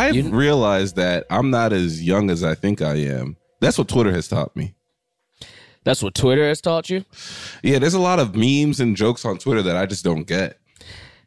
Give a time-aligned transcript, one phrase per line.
[0.00, 3.36] I've You- realized that I'm not as young as I think I am.
[3.60, 4.74] That's what Twitter has taught me.
[5.84, 7.04] That's what Twitter has taught you.
[7.62, 10.58] Yeah, there's a lot of memes and jokes on Twitter that I just don't get.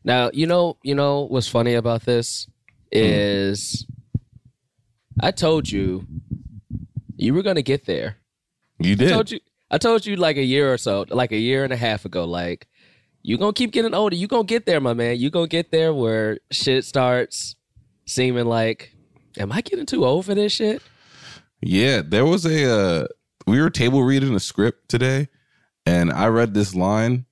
[0.04, 2.45] Now you know you know what's funny about this
[2.91, 2.99] hmm.
[2.99, 3.86] is
[5.19, 6.05] I told you
[7.15, 8.17] you were gonna get there.
[8.79, 9.09] You I did.
[9.09, 9.39] told you
[9.71, 12.25] I told you like a year or so, like a year and a half ago,
[12.25, 12.67] like
[13.21, 14.15] you're gonna keep getting older.
[14.15, 15.17] You're gonna get there, my man.
[15.17, 17.55] You're gonna get there where shit starts
[18.05, 18.93] seeming like,
[19.38, 20.81] am I getting too old for this shit?
[21.62, 23.07] Yeah, there was a uh
[23.48, 25.27] we were table reading a script today
[25.85, 27.26] and I read this line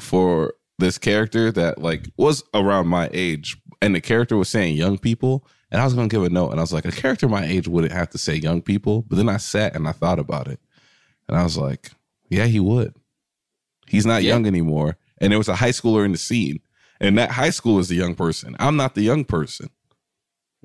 [0.00, 4.98] for this character that like was around my age and the character was saying young
[4.98, 7.28] people and I was going to give a note and I was like a character
[7.28, 10.18] my age wouldn't have to say young people, but then I sat and I thought
[10.18, 10.60] about it.
[11.28, 11.90] And I was like,
[12.30, 12.94] yeah, he would.
[13.86, 14.30] He's not Yeah.
[14.30, 14.96] young anymore.
[15.20, 16.60] And there was a high schooler in the scene.
[17.00, 18.56] And that high school is the young person.
[18.58, 19.70] I'm not the young person.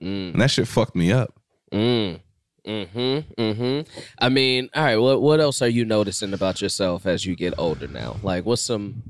[0.02, 1.40] Mm, And that shit fucked me up.
[1.72, 2.20] mm,
[2.66, 4.00] mm-hmm, mm-hmm.
[4.20, 4.98] I mean, all right.
[4.98, 8.18] What what else are you noticing about yourself as you get older now?
[8.24, 9.04] Like, what's some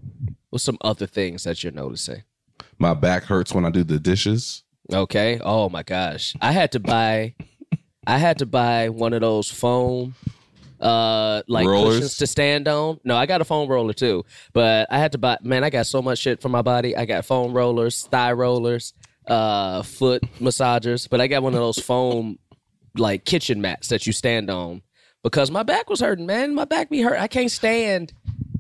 [0.49, 2.23] what's some other things that you're noticing?
[2.79, 4.63] My back hurts when I do the dishes.
[4.91, 5.39] Okay.
[5.41, 6.33] Oh my gosh.
[6.41, 7.35] I had to buy
[8.05, 10.15] I had to buy one of those foam
[10.79, 11.95] uh like Rollers?
[11.95, 12.99] cushions to stand on.
[13.03, 14.25] No, I got a foam roller too.
[14.53, 16.95] But I had to buy man, I got so much shit for my body.
[16.95, 18.93] I got foam rollers, thigh rollers,
[19.27, 22.39] uh foot massagers, but I got one of those foam
[22.97, 24.81] like kitchen mats that you stand on
[25.23, 26.53] because my back was hurting, man.
[26.53, 27.19] My back be hurt.
[27.19, 28.13] I can't stand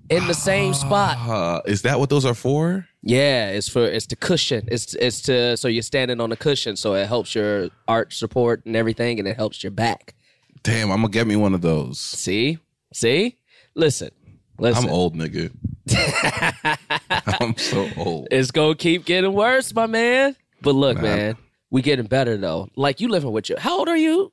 [0.09, 1.17] in the same spot.
[1.17, 2.87] Uh, is that what those are for?
[3.01, 4.67] Yeah, it's for it's to cushion.
[4.71, 8.65] It's it's to so you're standing on a cushion, so it helps your arch support
[8.65, 10.15] and everything, and it helps your back.
[10.63, 11.99] Damn, I'm gonna get me one of those.
[11.99, 12.57] See,
[12.93, 13.37] see,
[13.75, 14.11] listen,
[14.57, 14.85] listen.
[14.85, 15.51] I'm old, nigga.
[17.41, 18.27] I'm so old.
[18.31, 20.35] It's gonna keep getting worse, my man.
[20.61, 21.03] But look, Nah.
[21.03, 21.37] man,
[21.69, 22.69] we getting better though.
[22.77, 23.59] Like you living with your.
[23.59, 24.31] How old are you?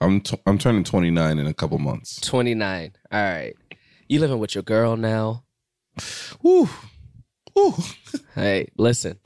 [0.00, 2.20] I'm t- I'm turning 29 in a couple months.
[2.20, 2.92] Twenty nine.
[3.10, 3.54] All right,
[4.08, 5.42] you living with your girl now.
[6.42, 6.68] Woo,
[7.56, 7.74] woo.
[8.34, 9.18] Hey, listen.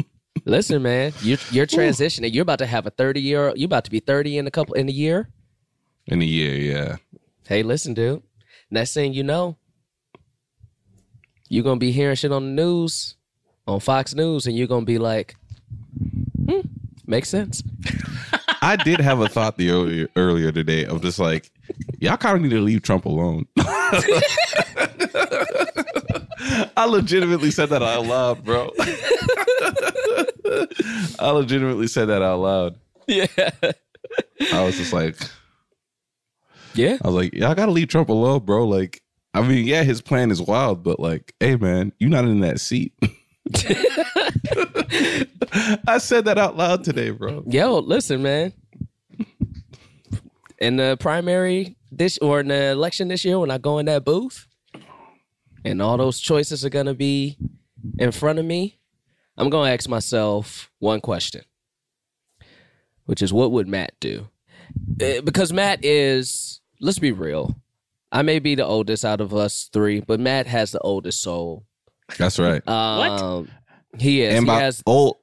[0.47, 2.33] Listen, man, you're you're transitioning.
[2.33, 3.53] You're about to have a thirty year.
[3.57, 5.29] You're about to be thirty in a couple in a year.
[6.09, 6.97] In a year, yeah.
[7.47, 8.23] Hey, listen, dude.
[8.71, 9.57] Next thing you know,
[11.49, 13.17] you're gonna be hearing shit on the news,
[13.67, 15.37] on Fox News, and you're gonna be like,
[16.47, 16.61] hmm,
[17.07, 17.63] makes sense.
[18.63, 21.51] I did have a thought the earlier earlier today of just like,
[22.01, 23.47] y'all kind of need to leave Trump alone.
[26.77, 28.71] I legitimately said that out loud, bro.
[31.19, 32.77] I legitimately said that out loud.
[33.07, 33.27] Yeah.
[34.53, 35.17] I was just like,
[36.79, 36.97] Yeah.
[37.03, 38.65] I was like, y'all gotta leave Trump alone, bro.
[38.67, 39.03] Like,
[39.35, 42.61] I mean, yeah, his plan is wild, but like, hey, man, you're not in that
[42.61, 42.93] seat.
[45.87, 47.43] I said that out loud today, bro.
[47.47, 48.53] Yo, listen, man.
[50.59, 54.05] In the primary this or in the election this year, when I go in that
[54.05, 54.47] booth,
[55.65, 57.37] and all those choices are gonna be
[57.99, 58.79] in front of me,
[59.37, 61.43] I'm gonna ask myself one question,
[63.07, 64.29] which is, what would Matt do?
[65.01, 67.57] Eh, Because Matt is, let's be real,
[68.13, 71.65] I may be the oldest out of us three, but Matt has the oldest soul.
[72.19, 72.67] That's right.
[72.69, 73.49] Um,
[73.99, 74.35] He is.
[74.35, 74.83] and he by has.
[74.87, 75.17] old,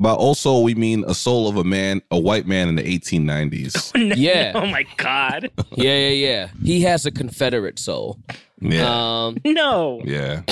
[0.00, 2.82] by old soul, we mean a soul of a man, a white man in the
[2.82, 3.92] 1890s.
[4.08, 4.52] No, Yeah.
[4.56, 5.50] Oh my god.
[5.76, 6.48] Yeah, yeah, yeah.
[6.64, 8.18] He has a Confederate soul.
[8.60, 10.00] Yeah, Um, No.
[10.04, 10.42] yeah.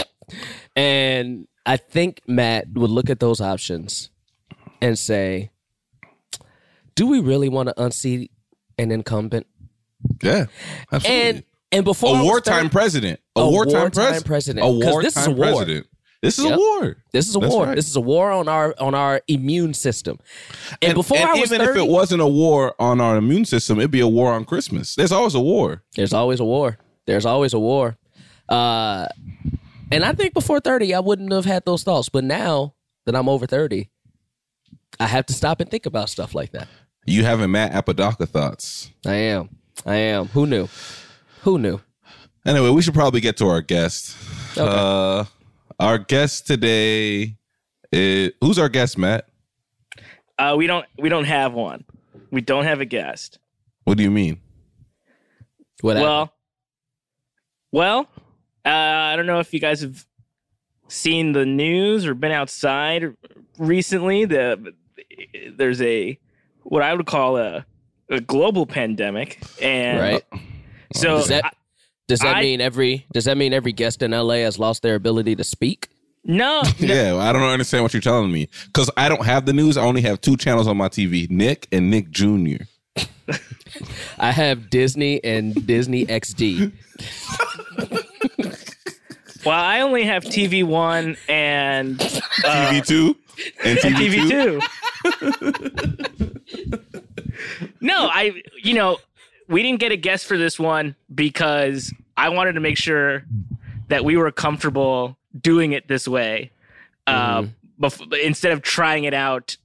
[0.76, 4.10] and I think Matt would look at those options
[4.81, 5.50] and say,
[6.94, 8.31] "Do we really want to unseat
[8.78, 9.47] an incumbent?"
[10.22, 10.47] Yeah,
[10.93, 11.21] absolutely.
[11.28, 13.21] And and before a wartime 30 president.
[13.37, 15.47] A, A wartime, wartime pres- president, A wartime this is a war.
[15.53, 15.87] president.
[16.22, 16.55] This is Yep.
[16.55, 16.97] a war.
[17.12, 17.66] This is a That's war.
[17.66, 17.77] right.
[17.77, 20.19] This is a war on our on our immune system.
[20.83, 23.44] And, before and I was even 30, if it wasn't a war on our immune
[23.47, 24.94] system, it'd be a war on Christmas.
[24.97, 25.83] There's always a war.
[25.97, 26.77] There's always a war.
[27.06, 27.97] There's always a war.
[28.49, 29.06] Uh,
[29.93, 32.09] and I think before 30, I wouldn't have had those thoughts.
[32.11, 32.75] But now
[33.06, 33.88] that I'm over 30,
[34.99, 36.69] I have to stop and think about stuff like that.
[37.06, 38.91] You having Matt Apodaca thoughts.
[39.06, 39.49] I am.
[39.87, 40.27] I am.
[40.29, 40.69] Who knew?
[41.43, 41.81] Who knew?
[42.47, 44.17] Anyway, we should probably get to our guest.
[44.56, 44.67] Okay.
[44.67, 45.25] Uh,
[45.79, 47.37] our guest today
[47.93, 49.29] is who's our guest, Matt?
[50.38, 50.87] Uh, we don't.
[50.99, 51.85] We don't have one.
[52.31, 53.38] We don't have a guest.
[53.85, 54.41] What do you mean?
[55.81, 55.97] What?
[55.97, 56.32] Well,
[57.73, 58.09] well,
[58.65, 60.06] uh, I don't know if you guys have
[60.88, 63.15] seen the news or been outside
[63.59, 64.25] recently.
[64.25, 64.75] The
[65.56, 66.19] there's a
[66.62, 67.65] what I would call a
[68.10, 70.24] a global pandemic, and right?
[70.92, 71.56] so Does that
[72.08, 74.94] does that I- mean every does that mean every guest in LA has lost their
[74.96, 75.88] ability to speak?
[76.24, 76.94] No, no.
[76.94, 79.76] Yeah, I don't understand what you're telling me because I don't have the news.
[79.78, 82.64] I only have two channels on my TV: Nick and Nick Jr.
[84.18, 86.72] I have Disney and Disney XD.
[89.42, 92.04] Well, I only have TV One and uh,
[92.70, 93.16] TV two
[93.64, 94.28] and TV.
[94.28, 94.60] TV
[96.68, 97.00] Two.
[97.81, 98.43] No, I.
[98.62, 98.99] You know,
[99.49, 103.25] we didn't get a guest for this one because I wanted to make sure
[103.88, 106.50] that we were comfortable doing it this way.
[107.06, 107.44] Uh,
[107.81, 109.56] bef- instead of trying it out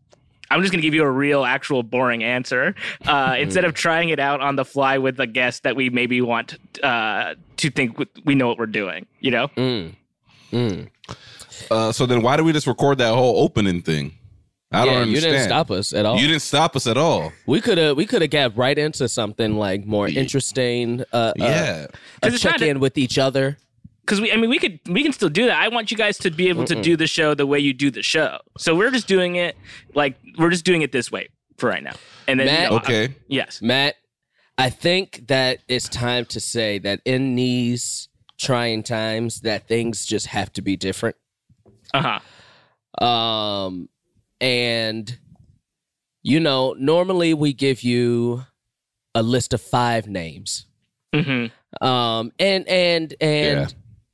[0.49, 2.75] I'm just gonna give you a real, actual, boring answer.
[3.05, 6.21] Uh, instead of trying it out on the fly with a guest that we maybe
[6.21, 9.05] want uh, to think we know what we're doing.
[9.19, 9.47] You know?
[9.49, 9.95] Mm.
[10.51, 10.89] Mm.
[11.71, 14.13] Uh, so then, why do we just record that whole opening thing?
[14.75, 16.19] I don't yeah, you didn't stop us at all.
[16.19, 17.31] You didn't stop us at all.
[17.45, 21.03] we could have we could have got right into something like more interesting.
[21.11, 21.45] Uh, Yeah.
[21.45, 23.57] uh, a 'Cause it's not check in with each other.
[24.01, 25.57] Because we, I mean, we could, we can still do that.
[25.59, 27.89] I want you guys to be able to do the show the way you do
[27.89, 28.37] the show.
[28.59, 29.57] So we're just doing it
[29.95, 31.95] like we're just doing it this way for right now.
[32.27, 33.05] And then, you know, Okay.
[33.05, 33.95] I- yes, Matt,
[34.59, 38.07] I think that it's time to say that in these
[38.39, 41.15] trying times, that things just have to be different.
[41.93, 42.19] uh
[42.99, 43.03] huh.
[43.05, 43.89] Um,
[44.41, 45.17] and
[46.23, 48.45] you know, normally we give you
[49.13, 50.65] a list of five names.
[51.13, 51.45] hmm
[51.81, 53.67] Um, and and and Yeah.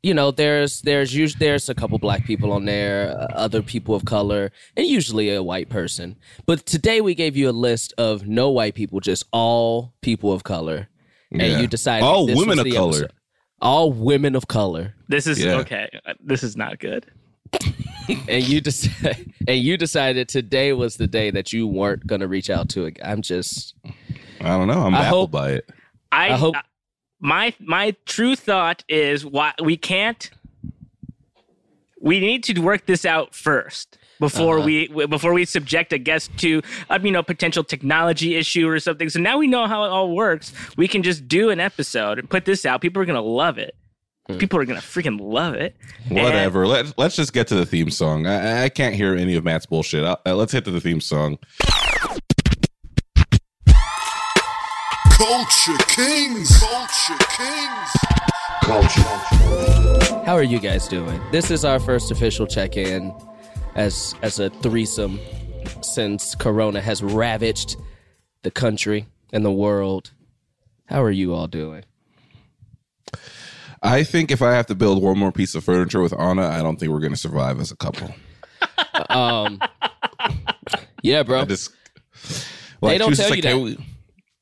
[0.04, 3.96] you know, there's there's usually there's a couple black people on there, uh, other people
[3.96, 6.18] of color, and usually a white person.
[6.46, 10.44] But today we gave you a list of no white people, just all people of
[10.44, 10.90] color,
[11.32, 11.44] Yeah.
[11.46, 12.90] and you decided All this women was of the color.
[12.90, 13.12] episode.
[13.62, 15.60] all women of color, This is Yeah.
[15.60, 15.88] okay.
[16.20, 17.06] This is not good.
[18.30, 22.50] and you decided and you decided today was the day that you weren't gonna reach
[22.50, 22.98] out to it.
[23.04, 23.76] I'm just
[24.40, 24.82] I don't know.
[24.82, 25.70] I'm I baffled hope- by it.
[26.12, 26.62] I, I hope- uh,
[27.20, 30.30] my my true thought is why we can't.
[32.02, 34.66] We need to work this out first before Uh-huh.
[34.66, 39.08] we before we subject a guest to a you know potential technology issue or something.
[39.10, 40.52] So now we know how it all works.
[40.78, 42.82] We can just do an episode and put this out.
[42.82, 43.76] People are gonna love it.
[44.28, 44.38] Hmm.
[44.38, 45.76] People are gonna freaking love it.
[46.10, 46.68] Whatever.
[46.68, 48.28] Let Let's just get to the theme song.
[48.28, 50.04] I, I can't hear any of Matt's bullshit.
[50.04, 51.38] Uh, uh, let's hit to the theme song.
[55.12, 56.60] Culture Kings.
[56.60, 57.90] Culture Kings.
[58.64, 60.10] Culture Kings!
[60.26, 61.20] How are you guys doing?
[61.32, 63.14] This is our first official check-in
[63.76, 65.20] as as a threesome
[65.82, 67.76] since Corona has ravaged
[68.44, 70.12] the country and the world.
[70.86, 71.84] How are you all doing?
[73.82, 76.60] I think if I have to build one more piece of furniture with Anna, I
[76.62, 78.14] don't think we're going to survive as a couple.
[79.10, 79.60] Um,
[81.02, 81.46] yeah, bro.
[81.46, 81.72] Just
[82.82, 83.78] They don't she was tell just you that." we-"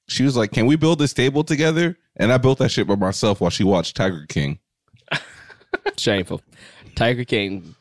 [0.07, 2.95] she was like, "Can we build this table together?" And I built that shit by
[2.95, 4.59] myself while she watched Tiger King.
[5.97, 6.41] Shameful.
[6.95, 7.75] Tiger King.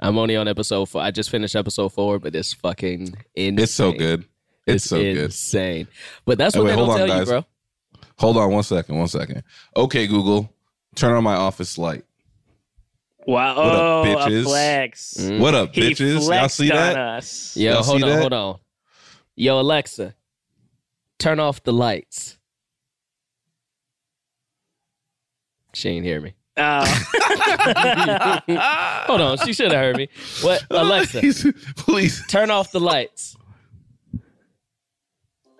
[0.00, 1.02] I'm only on episode four.
[1.02, 3.58] I just finished episode four, but it's fucking insane.
[3.58, 4.24] It's so good.
[4.66, 5.16] It's, so good.
[5.16, 5.86] insane.
[6.24, 7.44] But that's Hey, what wait, they don't on, tell you, bro.
[8.18, 8.96] Hold on one second.
[8.98, 9.42] One second.
[9.76, 10.52] Okay, Google,
[10.94, 12.04] turn on my office light.
[13.26, 13.56] Wow!
[13.56, 14.40] What up, oh, bitches?
[14.40, 15.14] a flex.
[15.18, 15.38] Mm.
[15.40, 16.14] What up, He bitches?
[16.14, 16.96] Y'all flexed see on that?
[16.96, 17.56] us.
[17.56, 18.20] Yo, Y'all hold on, that?
[18.20, 18.58] hold on.
[19.36, 20.14] Yo, Alexa,
[21.18, 22.38] turn off the lights.
[25.74, 26.34] She ain't hear me.
[26.54, 26.84] Uh,
[29.06, 30.08] Hold on, she should have heard me.
[30.42, 31.22] What, Alexa?
[31.76, 32.22] please.
[32.26, 33.34] turn off the lights.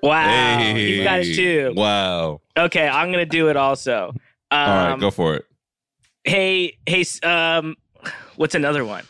[0.02, 0.98] wow, Hey.
[0.98, 1.72] you got it too.
[1.74, 2.42] Wow.
[2.58, 4.14] Okay, I'm gonna do it also.
[4.52, 5.46] Um, All right, go for it.
[6.24, 7.74] Hey, hey, um,
[8.36, 9.04] what's another one?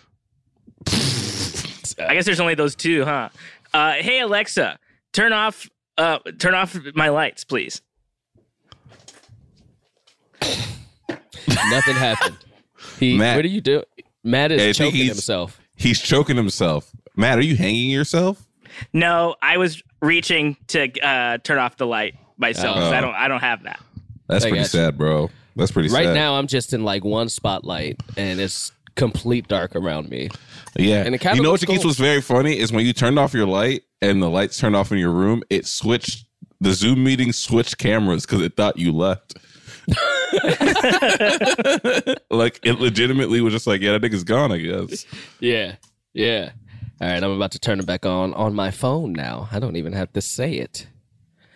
[0.87, 3.29] I guess there's only those two, huh?
[3.75, 4.79] Uh, hey Alexa,
[5.13, 5.69] turn off,
[5.99, 7.83] uh, turn off my lights, please.
[10.41, 12.37] Nothing happened.
[12.99, 13.37] He, Matt.
[13.37, 13.85] what are you doing?
[14.25, 15.59] Matt is Hey, I choking he's- himself.
[15.75, 16.91] He's choking himself.
[17.17, 18.47] Matt, are you hanging yourself?
[18.93, 22.77] No, I was reaching to uh, turn off the light myself.
[22.77, 23.01] 'cause I Oh.
[23.03, 23.81] don't, I don't have that.
[24.29, 24.69] That's I pretty you.
[24.69, 25.31] sad, bro.
[25.57, 25.97] That's pretty sad.
[25.97, 26.15] Right sad.
[26.15, 30.29] now, I'm just in like one spotlight, and it's complete dark around me.
[30.77, 31.03] Yeah.
[31.05, 31.79] And the camera you know what cool.
[31.85, 34.93] was very funny is when you turned off your light and the lights turned off
[34.93, 36.27] in your room, it switched
[36.61, 39.37] the Zoom meeting switched cameras because it thought you left.
[42.31, 45.05] like it legitimately was just like, yeah, that nigga's gone, I guess.
[45.41, 45.75] Yeah,
[46.15, 46.51] yeah.
[47.01, 49.49] All right, I'm about to turn it back on on my phone now.
[49.51, 50.87] I don't even have to say it.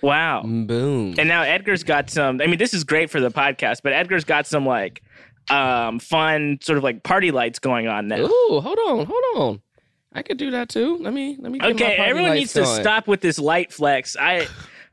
[0.02, 0.42] Wow.
[0.42, 1.14] Boom.
[1.18, 2.40] And now Edgar's got some.
[2.40, 5.02] I mean, this is great for the podcast, but Edgar's got some like
[5.48, 8.18] um fun sort of like party lights going on now.
[8.18, 9.60] Ooh, hold on, hold on.
[10.12, 10.96] I could do that too.
[10.98, 11.58] Let me let me.
[11.58, 12.80] Get my Okay, party everyone lights needs to going.
[12.82, 14.16] stop with this light flex.
[14.18, 14.46] I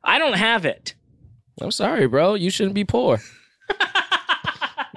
[0.03, 0.95] I don't have it.
[1.61, 2.33] I'm sorry, bro.
[2.33, 3.19] You shouldn't be poor.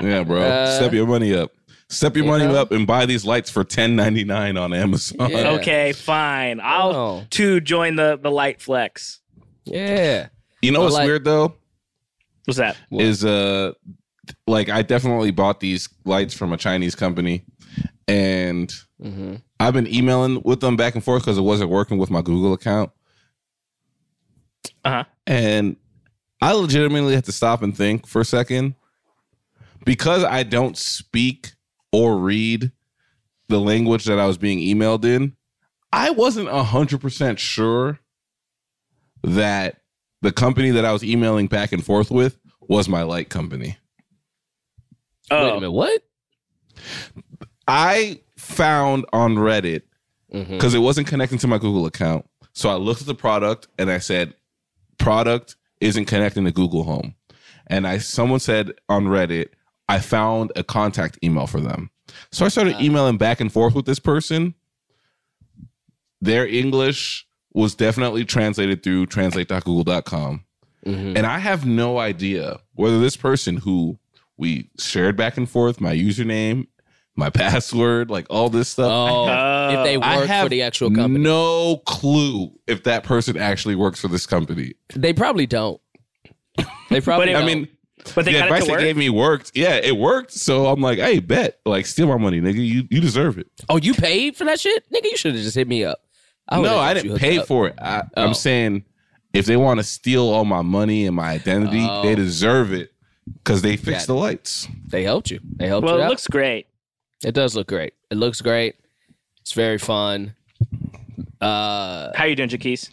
[0.01, 0.43] Yeah, bro.
[0.43, 1.53] Uh, Step your money up.
[1.89, 2.55] Step your You money know?
[2.61, 5.31] up and buy these lights for ten ninety nine on Amazon.
[5.31, 5.53] Yeah.
[5.53, 6.61] Okay, fine.
[6.63, 7.25] I'll Oh.
[7.31, 9.21] too join the the light flex.
[9.67, 10.29] Yeah.
[10.63, 11.55] You know I what's like- weird though
[12.47, 12.77] What's that?
[12.93, 13.73] Is uh
[14.47, 17.45] like I definitely bought these lights from a Chinese company,
[18.09, 22.11] and hmm I've been emailing with them back and forth because it wasn't working with
[22.11, 22.91] my Google account.
[24.85, 25.05] Uh huh.
[25.27, 25.77] And
[26.41, 28.75] I legitimately had to stop and think for a second
[29.85, 31.53] because I don't speak
[31.93, 32.71] or read
[33.49, 35.35] the language that I was being emailed in.
[35.93, 37.99] I wasn't 100% sure
[39.23, 39.81] that
[40.23, 43.79] the company that I was emailing back and forth with was my light company.
[45.31, 45.43] Oh.
[45.43, 45.73] Wait a Oh, minute.
[45.73, 46.03] What?
[47.69, 49.83] I found on Reddit
[50.33, 50.53] mm-hmm.
[50.53, 52.29] because it wasn't connecting to my Google account.
[52.53, 54.35] So I looked at the product and I said,
[54.99, 57.15] product isn't connecting to Google Home.
[57.67, 59.49] And I someone said on Reddit,
[59.89, 61.91] I found a contact email for them.
[62.31, 64.55] So I started emailing back and forth with this person.
[66.21, 67.26] Their English
[67.57, 70.45] was definitely translated through translate.google.com.
[70.85, 73.99] hmm And I have no idea whether this person who
[74.37, 76.67] we shared back and forth, my username,
[77.17, 78.91] my password, like all this stuff.
[78.93, 80.01] Oh, if they Oh.
[80.03, 84.09] I work have for the actual company, No clue if that person actually works for
[84.09, 84.75] this company.
[84.95, 85.81] they probably don't.
[86.91, 87.27] They probably.
[87.27, 87.69] But it- I mean,
[88.15, 89.53] but they the got it advice to they gave me worked.
[89.55, 90.31] Yeah, it worked.
[90.33, 92.65] So I'm like, hey, bet, like, steal my money, nigga.
[92.65, 93.49] You you deserve it.
[93.69, 95.05] oh, you paid for that shit, nigga.
[95.11, 95.99] You should have just hit me up.
[96.51, 97.47] Would've no, I didn't pay up.
[97.47, 97.75] for it.
[97.81, 98.25] I, Oh.
[98.25, 98.85] I'm saying
[99.33, 102.03] if they want to steal all my money and my identity, Oh.
[102.03, 102.93] they deserve it
[103.35, 104.69] because they fixed Got the lights.
[104.87, 105.41] They helped you.
[105.57, 106.11] They helped well, you it out.
[106.11, 106.67] looks great.
[107.25, 107.95] it does look great.
[108.11, 108.77] It looks great.
[109.41, 110.35] It's very fun.
[111.41, 112.91] Uh, How you doing, Jaquise?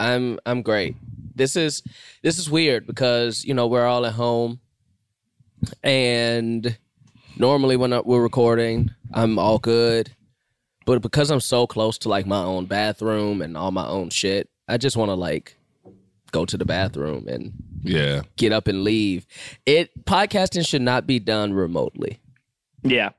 [0.00, 0.96] I'm I'm great.
[1.36, 1.82] This is
[2.22, 4.60] this is weird because you know we're all at home,
[5.82, 6.76] and
[7.36, 10.12] normally when we're recording, I'm all good,
[10.84, 14.48] but because I'm so close to like my own bathroom and all my own shit,
[14.68, 15.56] I just want to like
[16.32, 18.22] go to the bathroom and Yeah.
[18.36, 19.26] get up and leave.
[19.66, 22.20] It podcasting should not be done remotely.
[22.82, 23.10] Yeah.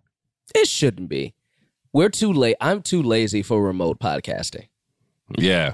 [0.53, 1.33] It shouldn't be.
[1.93, 2.57] We're too late.
[2.59, 4.67] I'm too lazy for remote podcasting.
[5.37, 5.73] Yeah.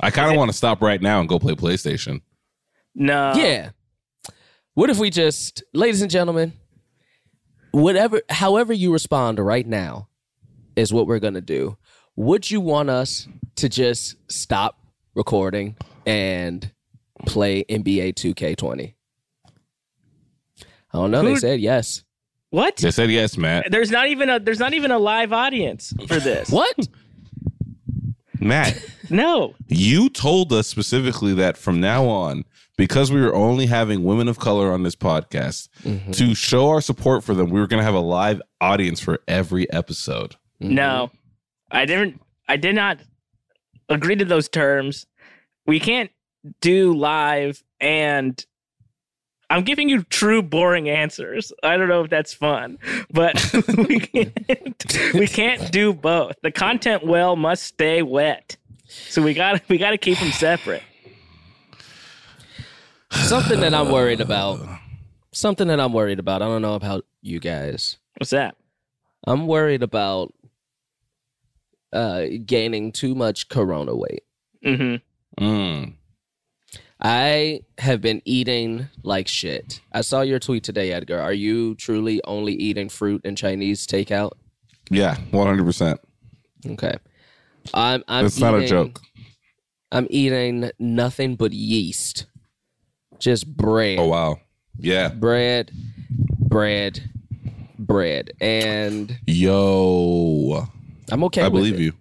[0.00, 2.22] I kind of want to stop right now and go play PlayStation.
[2.94, 3.32] No.
[3.36, 3.70] yeah.
[4.74, 6.52] What if we just, ladies and gentlemen,
[7.72, 10.08] whatever, however you respond right now
[10.78, 11.76] is what we're going to do.
[12.16, 14.78] Would you want us to just stop
[15.14, 16.70] recording and
[17.26, 18.94] play NBA 2K20?
[20.60, 21.22] I don't know.
[21.22, 22.04] They said yes.
[22.50, 22.76] What?
[22.76, 23.70] They said yes, Matt.
[23.70, 26.50] There's not even a there's not even a live audience for this.
[26.52, 26.88] What?
[28.40, 28.80] Matt,
[29.10, 29.54] No.
[29.66, 32.44] you told us specifically that from now on,
[32.76, 36.14] because we were only having women of color on this podcast, Mhm.
[36.16, 39.18] to show our support for them, we were going to have a live audience for
[39.26, 40.36] every episode.
[40.62, 40.74] Mm-hmm.
[40.74, 41.10] No.
[41.70, 42.98] I didn't I did not
[43.88, 45.06] agree to those terms.
[45.66, 46.10] We can't
[46.60, 48.44] do live and
[49.50, 51.52] I'm giving you true boring answers.
[51.62, 52.78] I don't know if that's fun,
[53.10, 53.34] but
[53.76, 56.36] we can't we can't do both.
[56.42, 58.56] The content well must stay wet.
[58.86, 60.82] So we got to we got to keep them separate.
[63.10, 64.60] Something that I'm worried about.
[65.32, 66.42] Something that I'm worried about.
[66.42, 67.96] I don't know about you guys.
[68.18, 68.54] What's that?
[69.26, 70.32] I'm worried about
[71.92, 74.24] uh gaining too much corona weight.
[74.64, 75.44] Mm-hmm.
[75.44, 75.94] Mm.
[77.00, 79.80] I have been eating like shit.
[79.92, 81.20] I saw your tweet today, Edgar.
[81.20, 84.32] Are you truly only eating fruit and Chinese takeout?
[84.90, 85.98] Yeah, 100%.
[86.70, 86.94] Okay.
[87.72, 89.00] I'm I'm It's not a joke.
[89.92, 92.26] I'm eating nothing but yeast.
[93.18, 93.98] Just bread.
[93.98, 94.40] Oh, wow.
[94.78, 95.08] Yeah.
[95.08, 95.70] Bread,
[96.38, 97.10] bread,
[97.78, 98.32] bread.
[98.40, 100.68] And Yo.
[101.10, 101.80] I'm okay I with believe it.
[101.80, 101.92] you.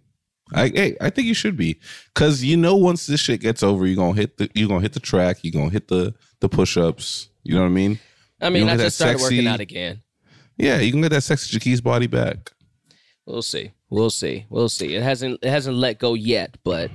[0.53, 1.77] I hey, I think you should be,
[2.15, 4.93] cause you know once this shit gets over, you're gonna hit the you're gonna hit
[4.93, 7.29] the track, you're gonna hit the the push ups.
[7.43, 7.99] You know what I mean?
[8.39, 10.01] I mean, I just started working out again.
[10.57, 12.51] Yeah, you can get that sexy Jaquise body back.
[13.25, 13.71] We'll see.
[13.89, 14.45] We'll see.
[14.49, 14.95] We'll see.
[14.95, 16.91] It hasn't it hasn't let go yet, but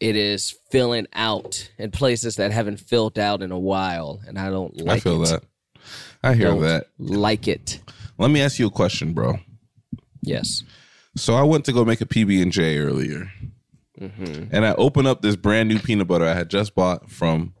[0.00, 4.50] it is filling out in places that haven't filled out in a while, and I
[4.50, 5.28] don't like I feel it.
[5.28, 5.42] that.
[6.22, 6.88] I hear Don't that.
[6.98, 7.80] Like it.
[8.18, 9.38] Let me ask you a question, bro.
[10.22, 10.62] Yes.
[11.16, 13.30] So I went to go make a PB and J earlier,
[13.98, 17.54] hmm and I opened up this brand new peanut butter I had just bought from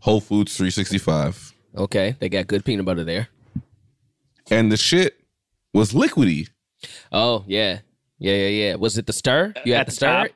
[0.00, 2.14] Whole Foods 365, Okay.
[2.20, 3.28] They got good peanut butter there.
[4.50, 5.18] and the shit
[5.72, 6.48] was liquidy.
[7.10, 7.80] Oh yeah.
[8.18, 8.74] Yeah, yeah, yeah.
[8.76, 9.52] Was it the stir?
[9.64, 10.22] You had At the the stir?
[10.28, 10.30] top?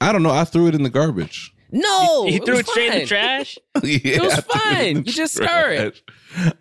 [0.00, 0.30] I don't know.
[0.30, 1.53] I threw it in the garbage.
[1.76, 3.58] No, he it threw was it straight in the trash.
[3.82, 4.94] Yeah, was it in fine.
[4.94, 6.02] the You just stir it.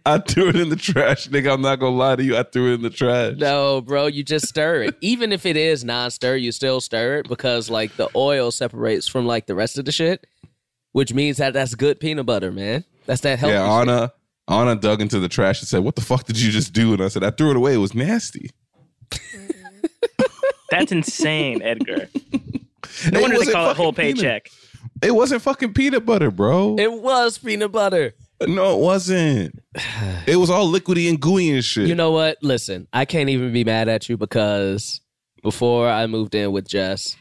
[0.05, 1.53] I threw it in the trash, nigga.
[1.53, 2.35] I'm not gonna lie to you.
[2.35, 3.35] I threw it in the trash.
[3.37, 4.95] No, bro, you just stir it.
[5.01, 9.25] Even if it is non-stir, you still stir it because like the oil separates from
[9.27, 10.25] like the rest of the shit,
[10.93, 12.83] which means that that's good peanut butter, man.
[13.05, 13.53] That's that healthy.
[13.53, 13.89] yeah, shit.
[13.89, 14.13] Anna.
[14.49, 17.01] Anna dug into the trash and said, "What the fuck did you just do?" And
[17.01, 17.75] I said, "I threw it away.
[17.75, 18.49] It was nasty."
[20.69, 22.09] That's insane, Edgar.
[23.11, 24.49] No It wonder they call it fucking whole peanut- paycheck.
[25.01, 26.75] It wasn't fucking peanut butter, bro.
[26.77, 28.13] It was peanut butter.
[28.47, 29.59] no, it wasn't.
[30.27, 31.87] It was all liquidy and gooey and shit.
[31.87, 32.37] You know what?
[32.41, 35.01] Listen, I can't even be mad at you because
[35.41, 37.17] before I moved in with Jess,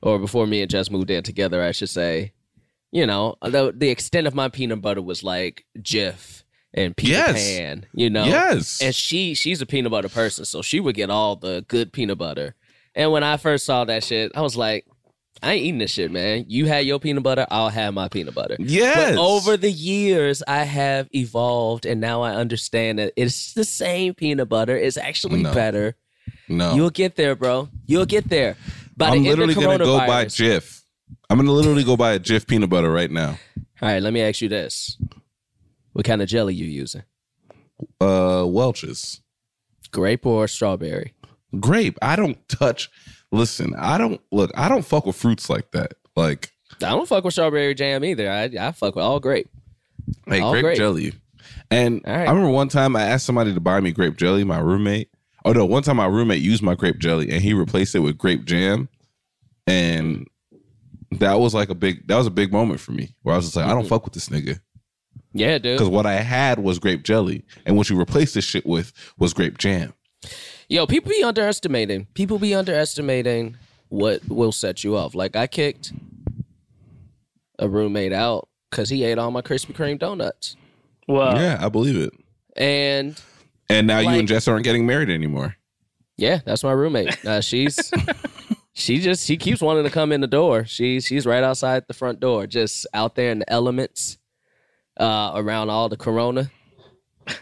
[0.00, 2.32] or before me and Jess moved in together, I should say,
[2.92, 7.58] you know, the the extent of my peanut butter was like Jif and Peter Yes.
[7.58, 8.24] Pan, you know.
[8.24, 8.80] yes.
[8.80, 12.18] And she she's a peanut butter person, so she would get all the good peanut
[12.18, 12.54] butter.
[12.94, 14.86] And when I first saw that shit, I was like,
[15.42, 16.44] I ain't eating this shit, man.
[16.48, 18.56] You had your peanut butter, I'll have my peanut butter.
[18.58, 19.14] yes.
[19.16, 24.14] But over the years, I have evolved, and now I understand that it's the same
[24.14, 24.76] peanut butter.
[24.76, 25.54] It's actually No.
[25.54, 25.94] better.
[26.48, 26.74] no.
[26.74, 27.68] You'll get there, bro.
[27.86, 28.56] You'll get there.
[28.96, 30.82] By I'm the literally gonna go buy Jif.
[31.30, 33.38] I'm gonna literally go buy a Jif peanut butter right now.
[33.80, 34.96] All right, let me ask you this:
[35.92, 37.02] What kind of jelly you using?
[38.00, 39.20] Uh, Welch's
[39.92, 41.14] Grape or strawberry?
[41.60, 41.98] Grape.
[42.02, 42.90] I don't touch.
[43.30, 44.50] Listen, I don't look.
[44.56, 45.92] I don't fuck with fruits like that.
[46.16, 46.50] Like,
[46.82, 48.30] I don't fuck with strawberry jam either.
[48.30, 49.48] I I fuck with all grape.
[50.26, 50.76] hey, All grape grape.
[50.78, 51.12] jelly.
[51.70, 52.26] And right.
[52.26, 54.44] I remember one time I asked somebody to buy me grape jelly.
[54.44, 55.10] My roommate.
[55.44, 58.18] Oh no, one time my roommate used my grape jelly and he replaced it with
[58.18, 58.88] grape jam,
[59.66, 60.26] and
[61.12, 62.06] that was like a big.
[62.08, 63.88] That was a big moment for me where I was just like, I don't Mm-hmm.
[63.88, 64.60] fuck with this nigga.
[65.34, 65.76] Yeah, dude.
[65.78, 69.34] Because what I had was grape jelly, and what you replaced this shit with was
[69.34, 69.92] grape jam.
[70.68, 72.06] Yo, people be underestimating.
[72.14, 73.56] People be underestimating
[73.88, 75.14] what will set you off.
[75.14, 75.92] Like I kicked
[77.58, 80.56] a roommate out because he ate all my Krispy Kreme donuts,
[81.06, 82.12] Well, yeah, I believe it.
[82.56, 83.20] and
[83.70, 85.56] And now you and Jess aren't getting married anymore.
[86.16, 87.16] Yeah, that's my roommate.
[87.26, 87.90] Uh, she's
[88.74, 90.64] she just she keeps wanting to come in the door.
[90.66, 94.18] She she's right outside the front door, just out there in the elements,
[94.98, 96.50] uh, around all the corona.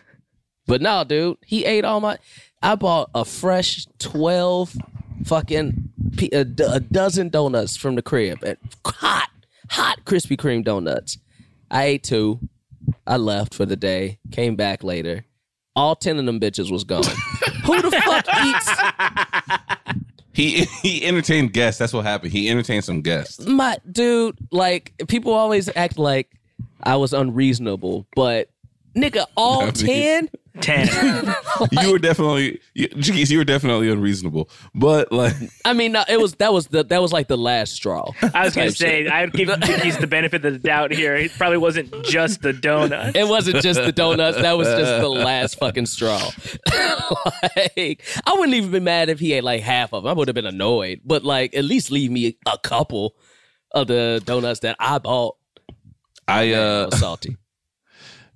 [0.68, 2.18] But no, dude, he ate all my.
[2.62, 4.76] I bought a fresh twelve
[5.24, 5.90] fucking
[6.32, 9.28] a, a dozen donuts from the crib, and hot
[9.70, 11.18] hot Krispy Kreme donuts.
[11.70, 12.40] I ate two.
[13.06, 14.18] I left for the day.
[14.30, 15.24] Came back later.
[15.74, 17.02] All ten of them bitches was gone.
[17.64, 21.78] Who the fuck eats He he entertained guests.
[21.78, 22.32] That's what happened.
[22.32, 23.44] He entertained some guests.
[23.46, 24.36] my dude?
[24.50, 26.30] Like people always act like
[26.82, 28.48] I was unreasonable, but
[28.96, 30.28] nigga, all ten.
[30.60, 30.88] Ten.
[31.72, 34.48] you were definitely, you, Jaquise, you were definitely unreasonable.
[34.74, 37.74] But like, I mean, no, it was that was the that was like the last
[37.74, 38.10] straw.
[38.34, 39.06] I was gonna say.
[39.06, 41.14] I'd give Dickies the benefit of the doubt here.
[41.14, 43.16] It probably wasn't just the donuts.
[43.16, 44.38] It wasn't just the donuts.
[44.38, 46.30] That was just the last fucking straw.
[47.56, 50.10] like, I wouldn't even be mad if he ate like half of them.
[50.10, 53.14] I would have been annoyed, but like at least leave me a couple
[53.72, 55.36] of the donuts that I bought.
[56.28, 57.36] I I uh, was salty.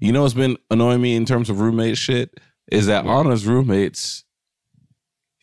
[0.01, 4.25] You know what's been annoying me in terms of roommate shit is that Anna's roommates.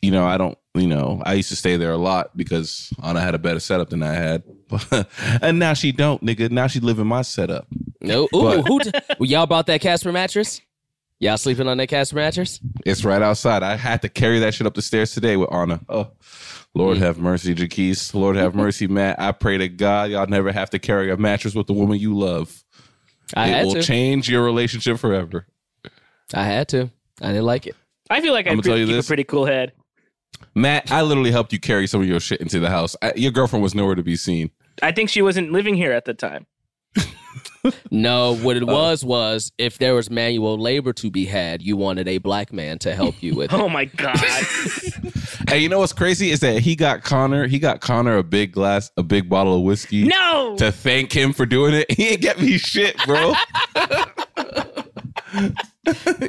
[0.01, 0.57] You know, I don't.
[0.75, 3.89] You know, I used to stay there a lot because Anna had a better setup
[3.89, 4.43] than I had,
[5.41, 6.51] and now she don't, nigga.
[6.51, 7.67] Now she live in my setup.
[7.99, 8.79] No, ooh, But- who?
[8.81, 10.61] T- well, y'all bought that Casper mattress?
[11.19, 12.59] Y'all sleeping on that Casper mattress?
[12.85, 13.63] It's right outside.
[13.63, 15.81] I had to carry that shit up the stairs today with Anna.
[15.89, 16.11] Oh,
[16.75, 17.01] Lord mm.
[17.01, 18.13] have mercy, Jaquise.
[18.13, 19.19] Lord have mercy, Matt.
[19.19, 22.15] I pray to God y'all never have to carry a mattress with the woman you
[22.15, 22.63] love.
[23.35, 23.83] I it will to.
[23.83, 25.47] change your relationship forever.
[26.33, 26.89] I had to.
[27.21, 27.75] I didn't like it.
[28.09, 29.05] I feel like I I'ma tell you keep this.
[29.05, 29.73] a pretty cool head.
[30.55, 32.95] Matt, I literally helped you carry some of your shit into the house.
[33.01, 34.51] I, your girlfriend was nowhere to be seen.
[34.81, 36.45] I think she wasn't living here at the time.
[37.91, 42.07] No, what it was was if there was manual labor to be had, you wanted
[42.07, 43.59] a black man to help you with it.
[43.59, 44.17] Oh my god.
[45.49, 47.47] Hey, you know what's crazy is that he got Connor.
[47.47, 50.03] He got Connor a big glass, a big bottle of whiskey.
[50.03, 50.55] no.
[50.57, 51.89] To thank him for doing it.
[51.89, 53.33] He ain't get me shit, bro.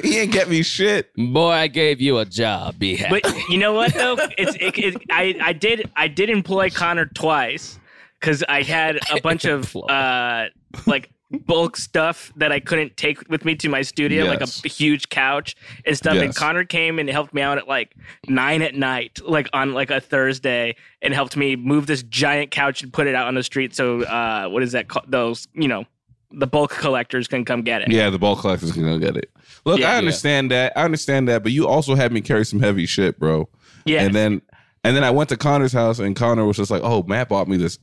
[0.01, 1.13] he ain't get me shit.
[1.15, 2.79] Boy, I gave you a job.
[2.79, 3.19] Be happy.
[3.21, 4.15] But you know what though?
[4.37, 7.77] It's it, it, I I did I did employ Connor twice
[8.19, 10.45] because I had a bunch of uh
[10.85, 15.09] like bulk stuff that I couldn't take with me to my studio, like a huge
[15.09, 16.15] couch and stuff.
[16.15, 17.95] And Connor came and helped me out at like
[18.27, 22.81] nine at night, like on like a Thursday, and helped me move this giant couch
[22.81, 23.75] and put it out on the street.
[23.75, 24.87] So uh, what is that?
[24.87, 25.05] called?
[25.09, 25.85] Those you know.
[26.31, 27.89] The bulk collectors can come get it.
[27.89, 29.31] Yeah, the ball collectors can go get it.
[29.65, 29.93] Look, Yeah.
[29.93, 30.73] I understand that.
[30.75, 33.49] I understand that, but you also had me carry some heavy shit, bro.
[33.85, 34.03] Yeah.
[34.03, 34.43] And then
[34.83, 37.47] and then I went to Connor's house and Connor was just like, "Oh, Matt bought
[37.47, 37.79] me this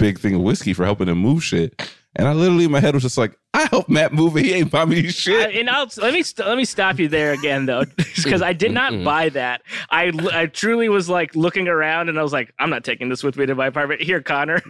[0.00, 1.80] big thing of whiskey for helping him move shit.
[2.16, 4.44] And I literally in my head was just like, I helped Matt move it.
[4.44, 5.54] He ain't buy me I, shit.
[5.54, 7.84] and I'll, let me st- let me stop you there again though,
[8.16, 9.62] because I did not buy that.
[9.90, 13.22] I I truly was like looking around and I was like, I'm not taking this
[13.22, 14.02] with me to my apartment.
[14.02, 14.60] Here, Connor,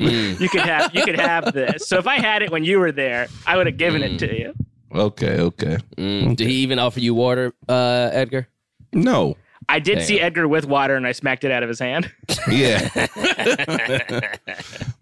[0.00, 0.40] Mm.
[0.40, 1.86] you could have you could have this.
[1.88, 4.38] So if I had it when you were there, I would have given it to
[4.38, 4.52] you.
[4.92, 5.78] okay, okay.
[5.96, 6.34] Mm.
[6.36, 8.48] Did he even offer you water, uh, Edgar?
[8.92, 9.36] No.
[9.68, 10.04] I did Damn.
[10.04, 12.12] see Edgar with water and I smacked it out of his hand.
[12.50, 12.88] Yeah.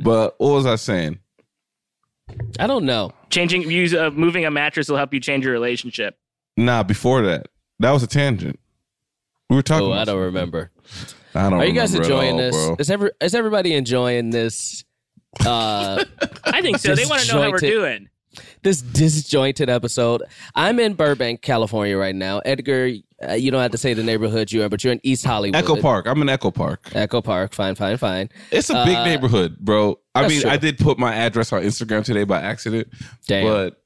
[0.00, 1.18] but what was I saying?
[2.58, 3.12] I don't know.
[3.30, 6.16] Changing use uh, moving a mattress will help you change your relationship.
[6.56, 7.48] Nah, before that.
[7.80, 8.58] That was a tangent.
[9.50, 10.70] We were talking Oh, about I don't remember.
[11.34, 12.54] I don't Are you guys enjoying all, this?
[12.56, 12.76] bro.
[12.78, 14.84] Is every is everybody enjoying this?
[15.44, 16.04] Uh,
[16.44, 16.94] I think so.
[16.94, 18.08] They want to know how we're doing.
[18.62, 20.22] this disjointed episode.
[20.54, 22.38] I'm in Burbank, California, right now.
[22.44, 22.90] Edgar,
[23.28, 25.56] uh, you don't have to say the neighborhood you're in, but you're in East Hollywood.
[25.56, 26.06] Echo Park.
[26.06, 26.88] I'm in Echo Park.
[26.94, 27.54] Echo Park.
[27.54, 28.28] Fine, fine, fine.
[28.50, 29.98] It's a big Uh, neighborhood, bro.
[30.14, 30.50] I mean, true.
[30.50, 32.88] I did put my address on Instagram today by accident,
[33.26, 33.44] Damn.
[33.46, 33.78] but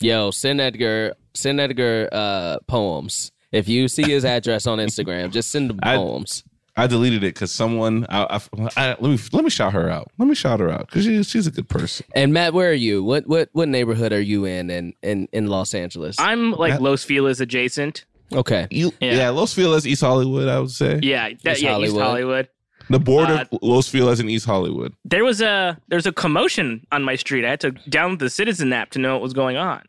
[0.00, 3.32] Yo, send Edgar, send Edgar uh, poems.
[3.50, 6.44] If you see his address on Instagram, just send him I- poems.
[6.78, 8.06] I deleted it because someone.
[8.08, 10.10] I, I, I, let me let me shout her out.
[10.16, 12.06] Let me shout her out because she, she's a good person.
[12.14, 13.02] And Matt, where are you?
[13.04, 16.16] What what what neighborhood are you in in in, in Los Angeles?
[16.18, 18.04] I'm like That- Los Feliz adjacent.
[18.32, 18.66] okay.
[18.70, 19.14] You, Yeah.
[19.14, 19.28] yeah.
[19.30, 20.48] Los Feliz, East Hollywood.
[20.48, 21.96] I would say Yeah, that, East yeah, Hollywood.
[21.96, 22.48] East Hollywood.
[22.90, 24.94] the border Uh, of Los Feliz and East Hollywood.
[25.04, 27.44] There was a there's a commotion on my street.
[27.44, 29.82] I had to download the Citizen app to know what was going on.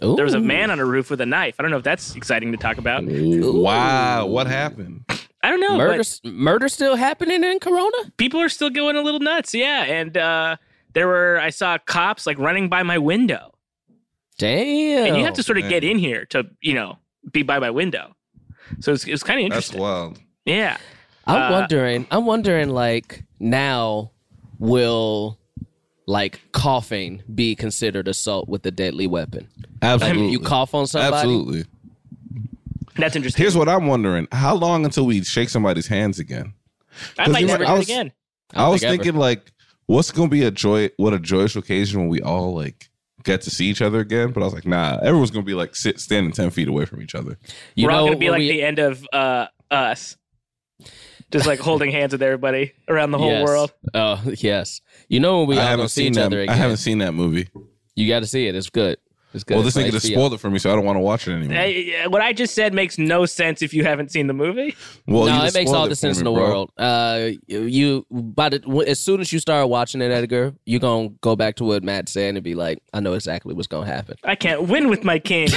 [0.00, 1.54] There was a man on a roof with a knife.
[1.58, 3.02] I don't know if that's exciting to talk about.
[3.06, 5.04] Wow, what happened?
[5.46, 5.76] I don't know.
[5.78, 7.96] Murder but murder still happening in Corona?
[8.16, 9.54] people are still going a little nuts.
[9.54, 10.56] Yeah, and uh,
[10.92, 13.54] there were I saw cops like running by my window,
[14.38, 15.06] Damn.
[15.06, 15.70] and you have to sort of man.
[15.70, 16.98] get in here to you know
[17.32, 18.16] be by my window.
[18.80, 19.80] So it's it's kind of That's interesting.
[19.80, 20.20] wild.
[20.44, 20.78] Yeah.
[21.28, 22.08] I'm uh, wondering.
[22.10, 22.70] I'm wondering.
[22.70, 24.10] Like now,
[24.58, 25.38] will
[26.06, 29.48] like coughing be considered assault with a deadly weapon?
[29.80, 31.14] Absolutely, You cough on somebody.
[31.14, 31.64] Absolutely.
[32.96, 33.42] That's interesting.
[33.42, 36.54] Here's what I'm wondering: How long until we shake somebody's hands again?
[37.18, 38.12] I might you know, never I do it was- again.
[38.54, 39.02] I I was think ever.
[39.02, 39.52] thinking like,
[39.86, 40.90] what's gonna be a joy?
[40.96, 42.88] What a joyous occasion when we all like
[43.24, 44.30] get to see each other again.
[44.30, 47.02] But I was like, nah, everyone's gonna be like sit standing ten feet away from
[47.02, 47.38] each other.
[47.74, 50.16] You We're know, all gonna be like we- the end of uh, us,
[51.32, 53.44] just like holding hands with everybody around the whole Yes.
[53.46, 53.72] world.
[53.94, 54.80] Oh yes.
[55.08, 56.26] You know when we I all haven't gonna see seen each that.
[56.26, 57.48] other I haven't seen that movie.
[57.96, 58.54] You got to see it.
[58.54, 58.98] It's good.
[59.34, 59.54] It's good.
[59.54, 61.00] Well, this It's nigga on just spoiled it for me, so I don't want to
[61.00, 61.56] watch it anymore.
[61.56, 64.74] Hey, what I just said makes no sense if you haven't seen the movie.
[65.06, 66.42] well, no, it makes all it the sense me, in the bro.
[66.48, 66.72] world.
[66.78, 71.36] Uh, you, by the, as soon as you start watching it, Edgar, you're gonna go
[71.36, 74.16] back to what Matt said and be like, I know exactly what's gonna happen.
[74.24, 75.52] I can't win with my kings.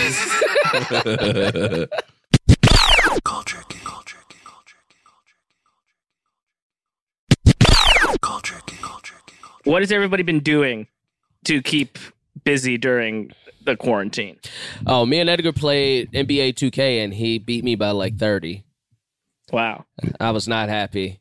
[3.24, 3.82] Culture King.
[3.84, 4.42] Culture King.
[8.22, 8.78] Culture King.
[8.82, 9.38] Culture King.
[9.72, 10.88] what has everybody been doing
[11.46, 11.98] to keep
[12.44, 13.32] busy during
[13.70, 14.40] the quarantine?
[14.86, 18.64] Oh, me and Edgar played NBA 2K and he beat me by like 30.
[19.52, 19.86] Wow.
[20.20, 21.20] I was not happy.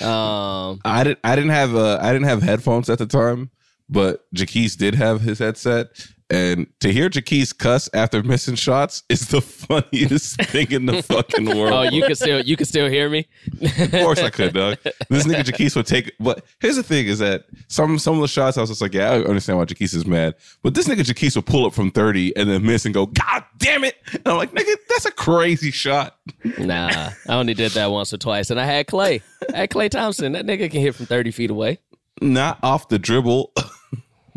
[0.00, 1.18] Um, I didn't.
[1.24, 1.74] I didn't have.
[1.74, 3.50] Uh, I didn't have headphones at the time,
[3.88, 5.88] but Jaquise did have his headset.
[6.32, 11.46] And to hear Jaquise cuss after missing shots is the funniest thing in the fucking
[11.52, 11.72] oh, world.
[11.74, 13.28] oh, you can still you can still hear me.
[13.60, 14.78] Of course I could, dog.
[15.10, 16.12] This nigga Jaquise would take.
[16.18, 18.94] But here's the thing: is that some some of the shots I was just like,
[18.94, 20.34] yeah, I understand why Jaquise is mad.
[20.62, 23.44] But this nigga Jaquise would pull up from thirty and then miss and go, God
[23.58, 23.96] damn it!
[24.14, 26.16] And I'm like, nigga, that's a crazy shot.
[26.56, 29.20] Nah, I only did that once or twice, and I had Klay.
[29.52, 30.32] I had Klay Thompson.
[30.32, 31.78] That nigga can hit from 30 feet away.
[32.22, 33.52] Not off the dribble.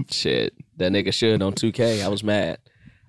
[0.09, 2.03] Shit, that nigga should on 2K.
[2.03, 2.57] I was mad.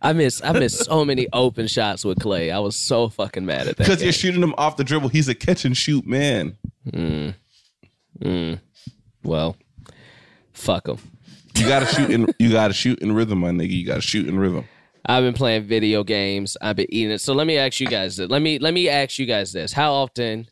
[0.02, 2.52] I miss I missed so many open shots with Klay.
[2.52, 3.78] I was so fucking mad at that.
[3.78, 5.08] Because you're shooting him off the dribble.
[5.08, 6.56] He's a catch and shoot man.
[6.90, 7.34] Mm.
[8.20, 8.60] Mm.
[9.22, 9.56] well,
[10.52, 10.98] fuck him.
[11.56, 12.26] You gotta shoot in.
[12.38, 13.70] You gotta shoot in rhythm, my nigga.
[13.70, 14.64] You gotta shoot in rhythm.
[15.06, 16.56] I've been playing video games.
[16.60, 17.20] I've been eating it.
[17.20, 18.16] So let me ask you guys.
[18.16, 18.28] This.
[18.28, 19.72] Let me let me ask you guys this.
[19.72, 20.48] How often,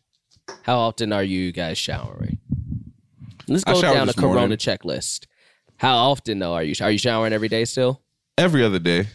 [0.63, 2.39] how often are you guys showering?
[3.49, 4.39] Let's go down a this morning.
[4.39, 5.27] Corona checklist.
[5.79, 8.01] How often though are you are you showering every day still?
[8.39, 9.07] Every other day.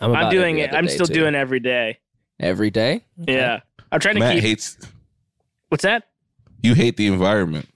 [0.00, 0.72] about I'm doing it.
[0.74, 1.14] I'm still too.
[1.14, 1.98] doing it every day.
[2.40, 3.04] every day.
[3.16, 3.60] Yeah.
[3.90, 4.42] I'm trying to Matt keep.
[4.44, 4.76] hates.
[5.68, 6.04] What's that?
[6.62, 7.68] You hate the environment.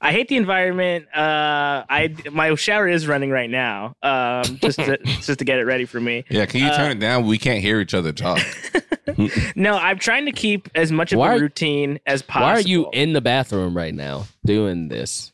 [0.00, 1.06] I hate the environment.
[1.14, 3.96] Uh, I my shower is running right now.
[4.02, 6.24] Um, just to, just to get it ready for me.
[6.28, 7.26] Yeah, can you Uh, turn it down?
[7.26, 8.40] We can't hear each other talk.
[9.54, 12.46] No, I'm trying to keep as much of Why a are- routine as possible.
[12.46, 15.30] Why are you in the bathroom right now doing this?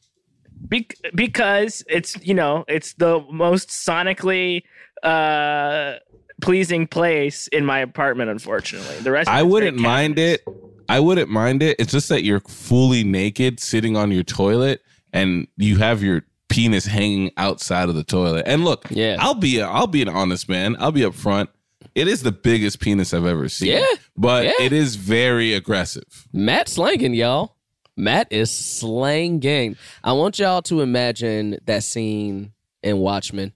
[0.69, 4.63] Be- because it's you know it's the most sonically
[5.03, 5.95] uh
[6.43, 8.31] pleasing place in my apartment.
[8.31, 9.29] Unfortunately, the rest.
[9.29, 10.43] Of I wouldn't mind it.
[10.89, 11.77] I wouldn't mind it.
[11.79, 16.85] It's just that you're fully naked sitting on your toilet and you have your penis
[16.85, 18.43] hanging outside of the toilet.
[18.47, 19.17] And look, Yeah.
[19.21, 20.77] I'll be I'll be an honest man.
[20.81, 21.49] I'll be up front.
[21.95, 23.73] It is the biggest penis I've ever seen.
[23.73, 23.87] Yeah.
[24.17, 24.53] But Yeah.
[24.61, 26.27] it is very aggressive.
[26.33, 27.57] Matt slanging, y'all.
[27.97, 29.77] Matt is slanging.
[30.03, 33.53] I want y'all to imagine that scene in Watchmen.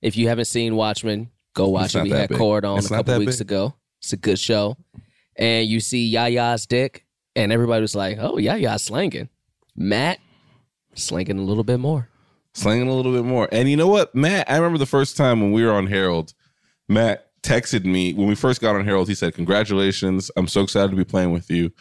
[0.00, 2.02] If you haven't seen Watchmen, go watch it.
[2.02, 2.38] We had big.
[2.38, 3.42] Cord on It's a couple weeks big.
[3.48, 3.74] ago.
[4.00, 4.76] It's a good show.
[5.36, 9.28] And you see Yahya's dick, and everybody was like, oh, Yahya's slanging.
[9.76, 10.18] Matt
[10.94, 12.08] slanging a little bit more.
[12.54, 13.48] slanging a little bit more.
[13.52, 14.50] And you know what, Matt?
[14.50, 16.34] I remember the first time when we were on Harold,
[16.88, 19.08] Matt texted me when we first got on Harold.
[19.08, 20.30] He said, "Congratulations!
[20.36, 21.72] I'm so excited to be playing with you."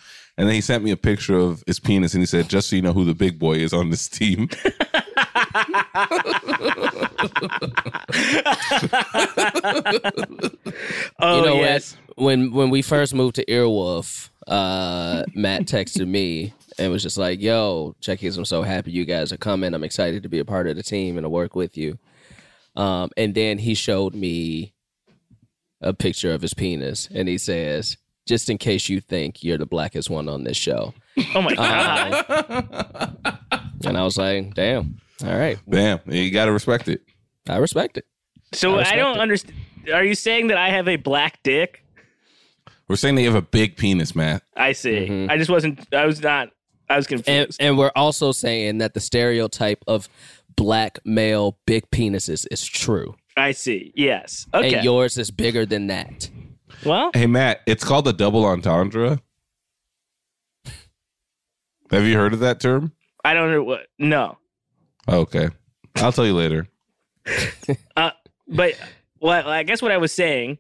[0.41, 2.75] And then he sent me a picture of his penis, and he said, "Just so
[2.75, 4.49] you know who the big boy is on this team."
[11.19, 11.95] Oh you know yes.
[12.15, 12.23] what?
[12.23, 17.39] When when we first moved to Earwolf, uh, Matt texted me and was just like,
[17.39, 19.75] "Yo, Jaquise, I'm so happy you guys are coming.
[19.75, 21.99] I'm excited to be a part of the team and to work with you."
[22.75, 24.73] Um, and then he showed me
[25.81, 27.97] a picture of his penis, and he says,
[28.31, 30.93] "Just in case you think you're the blackest one on this show,"
[31.35, 32.25] Oh my god.
[33.51, 37.01] Uh, and I was like, "Damn, all right, Damn, you got to respect it.
[37.49, 38.05] I respect it."
[38.53, 39.57] so I I, don't understand.
[39.93, 41.83] Are you saying that I have a black dick?
[42.87, 44.43] We're saying that you have a big penis, Matt.
[44.55, 45.07] I see.
[45.09, 45.29] Mhm.
[45.29, 45.85] I just wasn't.
[45.93, 46.49] I was not.
[46.89, 47.61] I was And, confused.
[47.61, 50.07] and we're also saying that the stereotype of
[50.55, 53.15] black male big penises is true.
[53.37, 53.93] I see.
[53.95, 54.45] Yes.
[54.53, 54.73] Okay.
[54.75, 56.29] and yours is bigger than that.
[56.85, 59.19] Well, Hey, Matt, it's called the double entendre.
[61.91, 62.93] Have you heard of that term?
[63.23, 63.87] I don't know what.
[63.99, 64.37] No.
[65.09, 65.49] Okay,
[65.97, 66.67] I'll tell you later.
[68.53, 68.73] But
[69.21, 70.57] well, I guess what I was saying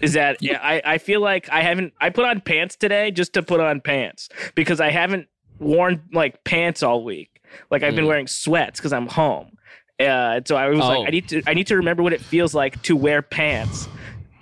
[0.00, 3.32] is that yeah, I, I feel like I haven't I put on pants today just
[3.32, 5.26] to put on pants because I haven't
[5.58, 7.42] worn like pants all week.
[7.68, 8.08] Like I've been Mm.
[8.08, 9.56] wearing sweats because I'm home.
[9.98, 10.88] Uh, so I was Oh.
[11.00, 13.88] like, I need to I need to remember what it feels like to wear pants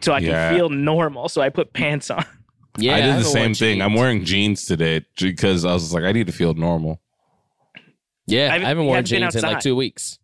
[0.00, 1.28] so I can feel normal.
[1.28, 2.24] So I put pants on.
[2.80, 3.82] Yeah, I did the same thing.
[3.82, 7.00] I'm wearing jeans today because I was like, I need to feel normal.
[8.28, 10.20] Yeah, I haven't- haven't, worn jeans in like two weeks.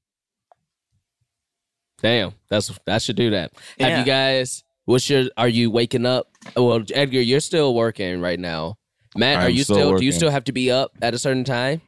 [2.00, 3.52] Damn, that's that should do that.
[3.80, 4.62] Have you guys?
[4.84, 5.24] What's your?
[5.36, 6.28] Are you waking up?
[6.56, 8.76] Well, Edgar, you're still working right now.
[9.16, 9.96] Matt, are I'm you still still?
[9.96, 11.80] Do you still have to be up at a certain time?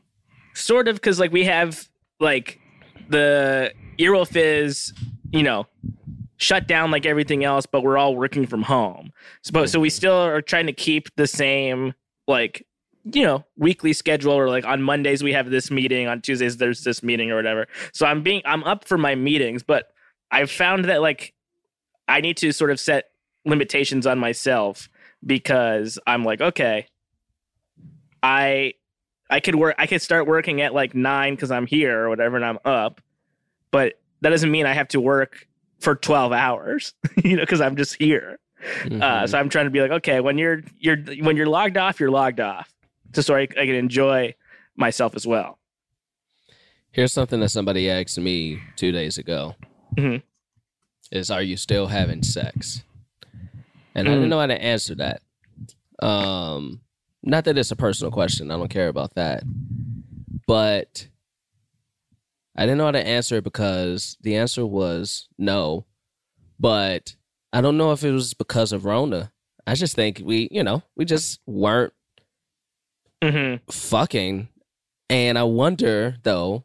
[0.54, 1.86] sort of because like we have
[2.18, 2.58] like
[3.10, 4.92] the Earwolf is
[5.30, 5.66] you know
[6.36, 9.12] shut down like everything else, but we're all working from home.
[9.42, 9.94] So, but, so we mm-hmm.
[9.94, 11.94] still are trying to keep the same
[12.28, 12.66] like
[13.12, 16.84] you know weekly schedule or like on Mondays we have this meeting, on Tuesdays there's
[16.84, 17.66] this meeting or whatever.
[17.92, 19.92] So I'm being I'm up for my meetings, but
[20.30, 21.32] I've found that like
[22.08, 23.10] I need to sort of set
[23.44, 24.88] limitations on myself
[25.24, 26.86] because I'm like okay,
[28.22, 28.74] I
[29.30, 29.74] I could work.
[29.78, 33.00] I could start working at like nine because I'm here or whatever, and I'm up.
[33.70, 35.46] But that doesn't mean I have to work
[35.78, 38.38] for twelve hours, you know, because I'm just here.
[38.84, 39.28] Uh, Mhm.
[39.28, 42.10] so I'm trying to be like, okay, when you're you're when you're logged off, you're
[42.10, 42.72] logged off,
[43.12, 44.34] just so I, I can enjoy
[44.76, 45.58] myself as well.
[46.92, 49.54] Here's something that somebody asked me two days ago.
[49.96, 50.22] Mhm.
[51.12, 52.82] Is are you still having sex?
[53.94, 54.30] And I didn't Mm.
[54.30, 55.22] know how to answer that.
[56.02, 56.80] Um,
[57.22, 58.50] not that it's a personal question.
[58.50, 59.42] I don't care about that.
[60.46, 61.08] But
[62.56, 65.84] I didn't know how to answer it because the answer was no.
[66.58, 67.16] But
[67.52, 69.32] I don't know if it was because of Rona.
[69.66, 71.92] I just think we, you know, we just weren't
[73.22, 74.48] hmm fucking.
[75.08, 76.64] And I wonder though,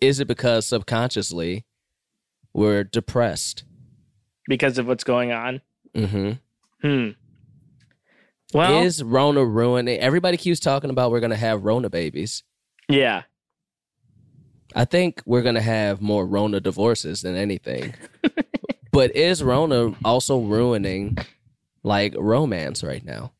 [0.00, 1.64] is it because subconsciously
[2.52, 3.64] we're depressed?
[4.48, 5.60] Because of what's going on.
[5.94, 6.32] Mm-hmm.
[6.82, 7.10] Hmm.
[8.52, 9.98] Well, is Rona ruining?
[10.00, 12.42] Everybody keeps talking about we're gonna have Rona babies.
[12.88, 13.22] yeah.
[14.74, 17.94] I think we're gonna have more Rona divorces than anything.
[18.92, 21.18] but is Rona also ruining
[21.82, 23.32] like romance right now?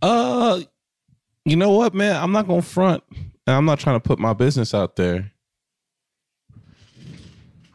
[0.00, 0.60] Uh,
[1.44, 2.22] you know what, man?
[2.22, 5.32] I'm not gonna front, and I'm not trying to put my business out there.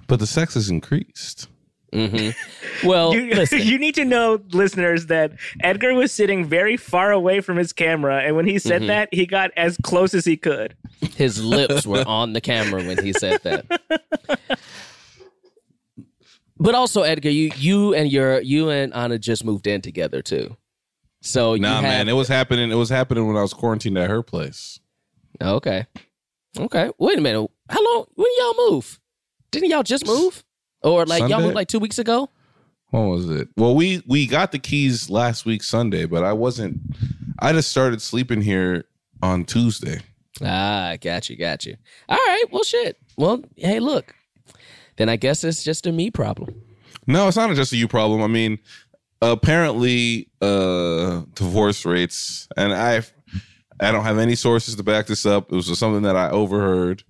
[0.07, 1.47] But the sex has increased.
[1.93, 2.87] Mm-hmm.
[2.87, 3.59] Well, You, listen.
[3.61, 8.21] you need to know, listeners, that Edgar was sitting very far away from his camera,
[8.23, 8.87] and when he said Mhm.
[8.87, 10.75] that, he got as close as he could.
[11.15, 13.65] His lips were on the camera when he said that.
[16.57, 20.55] But also, Edgar, you you and your you and Anna just moved in together too.
[21.21, 22.71] So you Nah, have, man, it was happening.
[22.71, 24.79] It was happening when I was quarantined at her place.
[25.41, 25.87] okay,
[26.57, 26.91] okay.
[26.99, 27.49] Wait a minute.
[27.69, 28.05] How long?
[28.15, 28.99] When y'all move?
[29.51, 30.43] Didn't y'all just move?
[30.83, 32.29] Or like y'all moved like two weeks ago?
[32.89, 33.47] When was it?
[33.55, 36.79] Well, we we got the keys last week Sunday, but I wasn't.
[37.39, 38.85] I just started sleeping here
[39.21, 40.01] on Tuesday.
[40.43, 41.77] Ah, got you, got you.
[42.09, 42.97] All right, well, shit.
[43.17, 44.15] Well, hey, look.
[44.97, 46.53] Then I guess it's just a me problem.
[47.07, 48.21] No, it's not just a you problem.
[48.21, 48.59] I mean,
[49.21, 53.03] apparently, uh, divorce rates, and I,
[53.79, 55.51] I don't have any sources to back this up.
[55.51, 57.03] It was just something that I overheard.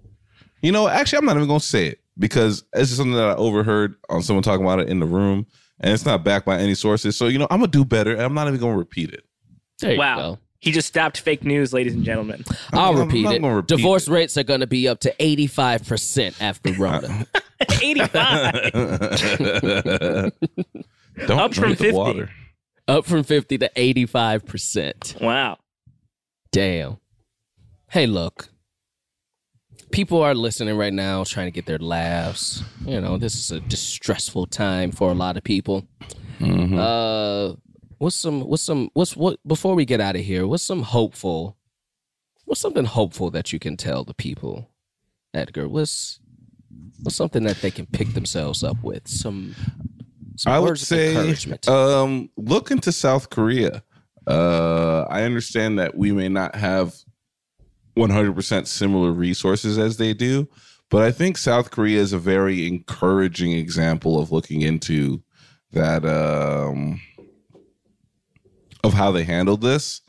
[0.62, 3.29] You know, actually, I'm not even going to say it because it's just something that
[3.31, 5.45] I overheard on someone talking about it in the room,
[5.79, 7.17] and it's not backed by any sources.
[7.17, 9.23] So you know, I'm gonna do better, and I'm not even going to repeat it.
[9.79, 10.15] There Wow.
[10.17, 10.39] go.
[10.60, 12.43] He just stopped fake news, ladies and gentlemen.
[12.71, 13.41] I'll I'm- I'm repeat not it.
[13.43, 14.12] repeat Divorce it.
[14.12, 17.25] rates are going to be up to 85% after Rona.
[17.81, 18.71] 85.
[21.27, 21.91] Don't Up from drink the 50.
[21.97, 22.29] water.
[22.88, 25.19] up from 50 to 85%.
[25.21, 25.57] wow.
[26.51, 26.97] Damn.
[27.89, 28.49] Hey, look.
[29.91, 32.63] People are listening right now, trying to get their laughs.
[32.86, 35.86] You know, this is a distressful time for a lot of people.
[36.39, 36.77] Mhm.
[36.77, 37.56] Uh,
[37.97, 38.41] what's some?
[38.41, 38.89] What's some?
[38.93, 39.39] What's what?
[39.45, 41.58] Before we get out of here, what's some hopeful?
[42.45, 44.69] What's something hopeful that you can tell the people,
[45.34, 45.67] Edgar?
[45.69, 46.19] What's
[47.04, 49.08] what's something that they can pick themselves up with?
[49.08, 49.56] Some.
[50.38, 51.36] some I would say,
[51.67, 53.84] um, look into South Korea.
[54.27, 56.95] Uh, I understand that we may not have
[57.97, 60.47] 100% similar resources as they do,
[60.89, 65.23] but I think South Korea is a very encouraging example of looking into
[65.71, 67.01] that, um,
[68.84, 70.01] of how they handled this.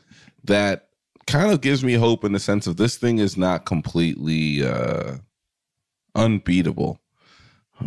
[0.43, 0.89] That
[1.25, 5.15] kind of gives me hope in the sense of this thing is not completely uh,
[6.15, 6.99] unbeatable.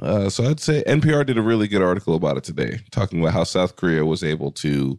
[0.00, 3.32] Uh, so I'd say NPR did a really good article about it today, talking about
[3.32, 4.98] how South Korea was able to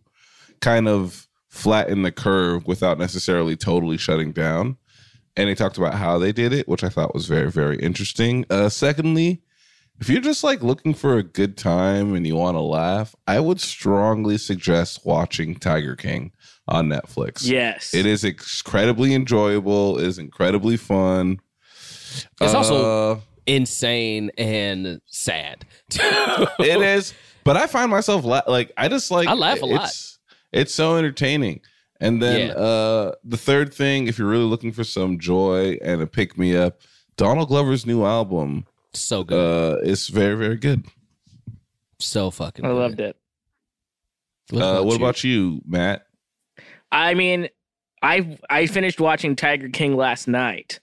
[0.62, 4.78] kind of flatten the curve without necessarily totally shutting down.
[5.38, 8.44] And they talked about how they did it, which I thought was very, very interesting.
[8.50, 9.42] Uh, secondly,
[10.00, 13.40] if you're just like looking for a good time and you want to laugh, I
[13.40, 16.32] would strongly suggest watching Tiger King
[16.68, 17.48] on Netflix.
[17.48, 17.94] Yes.
[17.94, 21.40] It is incredibly enjoyable, it is incredibly fun.
[22.42, 25.66] It's also- Uh, Insane and sad.
[25.90, 27.14] it is
[27.46, 29.86] but i find myself la- like i just like I laugh a lot.
[29.86, 30.20] it's,
[30.52, 31.62] it's so entertaining
[32.00, 32.54] and then Yeah.
[32.56, 36.56] uh the third thing if you're really looking for some joy and a pick me
[36.56, 36.82] up
[37.16, 39.38] donald glover's new album So good.
[39.38, 40.86] uh is very very good
[42.00, 42.76] so fucking I good.
[42.78, 43.18] loved it.
[44.52, 44.98] What uh about what you?
[45.06, 46.04] about you matt
[46.92, 47.50] I mean,
[48.02, 50.80] I I finished watching Tiger King last night,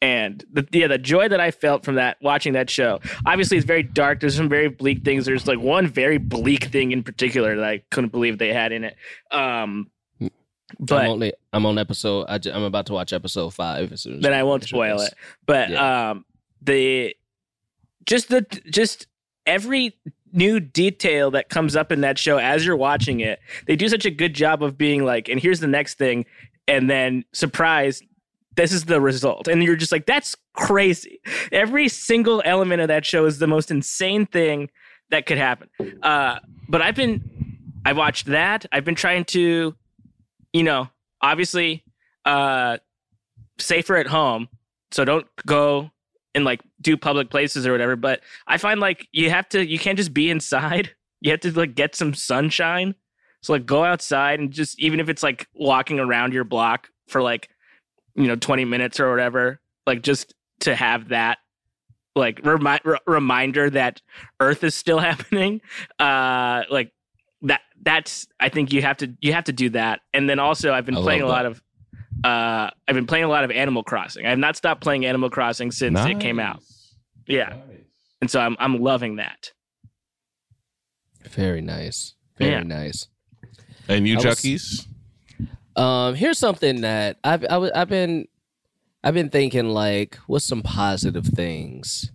[0.00, 2.98] and the yeah the joy that I felt from that watching that show.
[3.24, 4.18] Obviously, it's very dark.
[4.18, 5.24] There's some very bleak things.
[5.24, 8.82] There's like one very bleak thing in particular that I couldn't believe they had in
[8.82, 8.96] it.
[9.30, 9.90] Um,
[10.78, 12.26] I'm but only I'm on episode.
[12.28, 13.92] I am about to watch episode five.
[13.92, 15.14] As soon as then I won't spoil it.
[15.46, 16.10] But Yeah.
[16.10, 16.24] um,
[16.60, 17.14] the
[18.06, 19.06] just the just
[19.46, 19.96] every
[20.32, 24.04] new detail that comes up in that show as you're watching it, they do such
[24.06, 26.24] a good job of being like, and here's the next thing,
[26.66, 28.02] and then surprise,
[28.56, 31.20] this is the result, and you're just like, that's crazy.
[31.52, 34.70] Every single element of that show is the most insane thing
[35.10, 35.68] that could happen.
[36.02, 37.22] Uh, but I've been,
[37.84, 38.64] I watched that.
[38.72, 39.74] I've been trying to,
[40.52, 40.88] you know,
[41.20, 41.84] obviously,
[42.24, 42.78] uh,
[43.58, 44.48] safer at home.
[44.90, 45.90] So don't go
[46.34, 47.96] and like do public places or whatever.
[47.96, 50.90] But I find like you have to, you can't just be inside.
[51.20, 52.94] You have to like get some sunshine.
[53.42, 57.22] So like go outside and just even if it's like walking around your block for
[57.22, 57.48] like
[58.14, 61.38] you know 20 minutes or whatever, like just to have that
[62.14, 64.00] like remi- r- reminder that
[64.40, 65.60] Earth is still happening.
[65.98, 66.92] Uh, like.
[67.82, 70.00] That's I think you have to you have to do that.
[70.14, 71.30] And then also I've been I playing a that.
[71.32, 71.62] lot of
[72.24, 74.24] uh I've been playing a lot of Animal Crossing.
[74.26, 76.62] I have not stopped playing Animal Crossing since it came out.
[77.26, 77.56] Yeah.
[78.20, 79.50] And so I'm I'm loving that.
[81.28, 82.14] Very nice.
[82.38, 82.62] Very Yeah.
[82.62, 83.08] nice.
[83.88, 84.86] and you I was-
[85.74, 88.28] Um, here's something that I've I, w- I've been
[89.02, 92.12] I've been thinking like, what's some positive things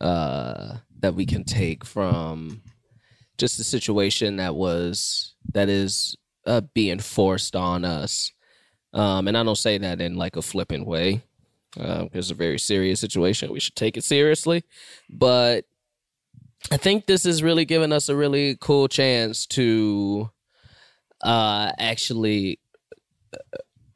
[0.00, 2.62] uh that we can take from
[3.38, 8.32] just the situation that was that is uh, being forced on us.
[8.92, 11.22] Um, and I don't say that in like a flippant way.
[11.78, 13.52] Uh, it's a very serious situation.
[13.52, 14.64] We should take it seriously.
[15.10, 15.66] But
[16.70, 20.30] I think this is really giving us a really cool chance to
[21.22, 22.60] uh actually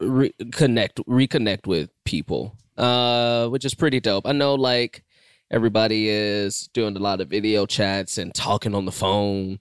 [0.01, 5.05] re- connect reconnect with people uh which is pretty dope i know like
[5.53, 9.59] everybody is doing a lot of video chats and talking on the phone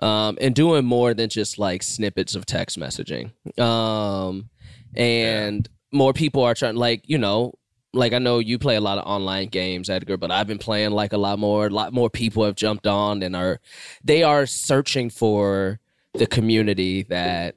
[0.00, 3.30] um and doing more than just like snippets of text messaging
[3.60, 4.48] um
[4.94, 7.52] and more people are trying like you know
[7.94, 10.92] like I know you play a lot of online games, Edgar, but I've been playing
[10.92, 11.66] like a lot more.
[11.66, 13.60] A lot more people have jumped on and are
[14.02, 15.78] they are searching for
[16.14, 17.56] the community that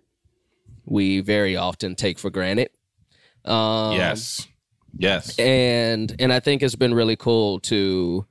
[0.86, 2.70] we very often take for granted.
[3.44, 4.48] Um, yes.
[4.98, 5.38] Yes.
[5.40, 8.26] and and I think it's been really cool to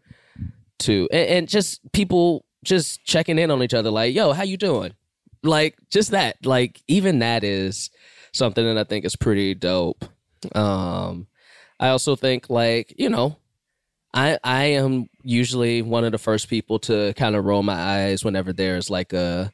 [0.81, 4.57] to and, and just people just checking in on each other, like, "Yo, how you
[4.57, 4.95] doing?"
[5.43, 7.91] Like just that, like even that is
[8.33, 10.05] something that I think is pretty dope.
[10.55, 11.27] Um,
[11.79, 13.37] I also think like you know,
[14.15, 18.25] I I am usually one of the first people to kind of roll my eyes
[18.25, 19.53] whenever there's like a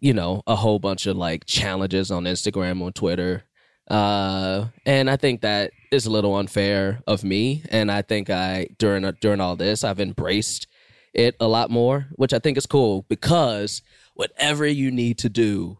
[0.00, 3.44] you know a whole bunch of like challenges on Instagram or Twitter
[3.90, 8.66] uh and i think that is a little unfair of me and i think i
[8.78, 10.66] during during all this i've embraced
[11.14, 13.82] it a lot more which i think is cool because
[14.14, 15.78] whatever you need to do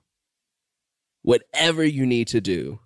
[1.22, 2.80] whatever you need to do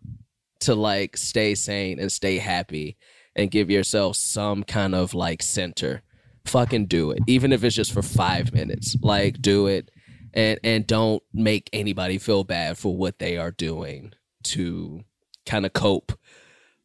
[0.60, 2.96] to like stay sane and stay happy
[3.34, 6.02] and give yourself some kind of like center
[6.44, 8.96] fucking do it even if it's just for 5 minutes.
[9.00, 9.90] Like do it
[10.34, 14.12] and and don't make anybody feel bad for what they are doing
[14.44, 15.04] to
[15.46, 16.12] kind of cope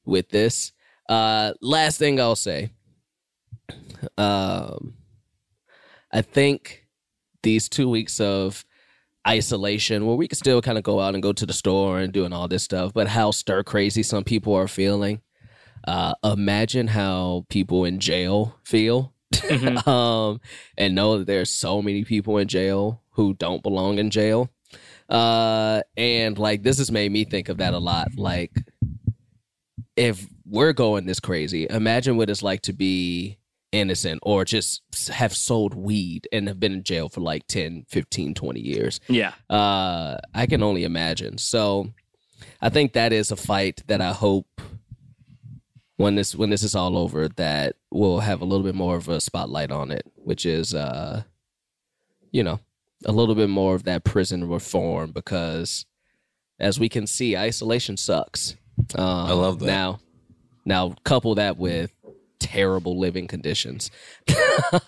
[0.08, 0.72] with this.
[1.10, 2.72] Uh, last thing I'll say,
[4.18, 4.96] um,
[6.12, 6.86] I think
[7.44, 8.66] these two weeks of
[9.28, 12.14] isolation, where we can still kind of go out and go to the store and
[12.14, 15.22] doing all this stuff, but how stir crazy some people are feeling.
[15.86, 19.14] Uh, imagine how people in jail feel.
[19.86, 20.40] um,
[20.78, 24.50] and know that there's so many people in jail who don't belong in jail.
[25.10, 28.10] Uh, and like this has made me think of that a lot.
[28.16, 28.52] Like,
[29.98, 33.40] if we're going this crazy, imagine what it's like to be
[33.72, 38.34] innocent or just have sold weed and have been in jail for like 10, 15,
[38.34, 39.00] 20 years.
[39.10, 39.34] Yeah.
[39.50, 41.38] Uh, I can only imagine.
[41.38, 41.92] So
[42.62, 44.62] I think that is a fight that I hope
[45.98, 49.10] when this when this is all over that we'll have a little bit more of
[49.10, 51.24] a spotlight on it, which is uh
[52.32, 52.60] you know,
[53.06, 55.86] a little bit more of that prison reform because
[56.60, 58.56] as we can see, isolation sucks.
[58.96, 59.66] Um, I love that.
[59.66, 60.00] Now,
[60.66, 61.92] now couple that with
[62.40, 63.92] terrible living conditions.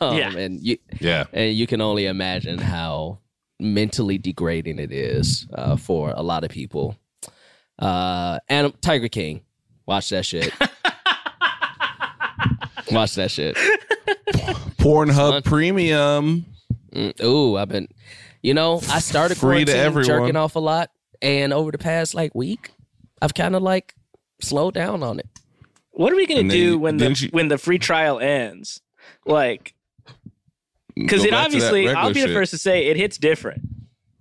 [0.02, 0.36] Um, Yeah.
[0.36, 1.26] and you Yeah.
[1.32, 3.20] and you can only imagine how
[3.60, 6.98] mentally degrading it is uh, for a lot of people.
[7.78, 9.42] Uh, and Tiger King,
[9.86, 10.52] watch that shit.
[12.92, 13.56] watch that shit.
[14.78, 15.42] Pornhub Son.
[15.44, 16.46] Premium.
[16.94, 17.88] Mm, ooh, I've been,
[18.42, 20.06] you know, I started Free to everyone.
[20.06, 20.90] jerking off a lot,
[21.22, 22.72] and over the past like week,
[23.22, 23.96] I've kind of like
[24.42, 25.28] slowed down on it.
[25.92, 28.82] What are we gonna then do when the you- when the free trial ends?
[29.26, 29.74] Like,
[30.96, 32.36] because it back to that obviously, I'll be the shit.
[32.36, 33.62] first to say it hits different.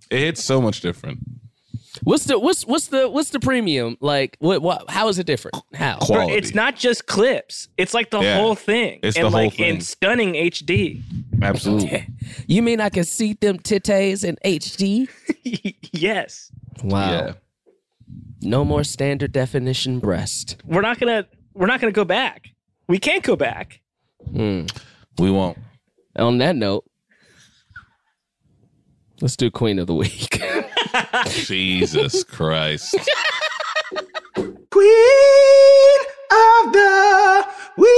[0.09, 1.19] It hits so much different.
[2.03, 4.37] What's the what's what's the what's the premium like?
[4.39, 4.89] What what?
[4.89, 5.57] How is it different?
[5.73, 5.97] How?
[5.97, 6.33] Quality.
[6.37, 8.37] It's not just clips; it's like the Yeah.
[8.39, 11.01] whole thing, It's and the whole like in stunning HD.
[11.41, 12.07] Absolutely.
[12.47, 15.07] You mean I can see them titties in HD?
[15.93, 16.51] yes,
[16.83, 17.11] Wow.
[17.11, 17.33] Yeah.
[18.41, 20.57] No more standard definition breast.
[20.65, 22.47] we're not gonna we're not gonna go back.
[22.87, 23.81] We can't go back.
[24.31, 24.65] Hmm.
[25.17, 25.57] We won't.
[26.15, 26.85] On that note,
[29.21, 30.41] let's do Queen of the Week.
[31.27, 32.95] Jesus Christ.
[34.35, 35.99] Queen
[36.31, 37.45] of the
[37.77, 37.89] week.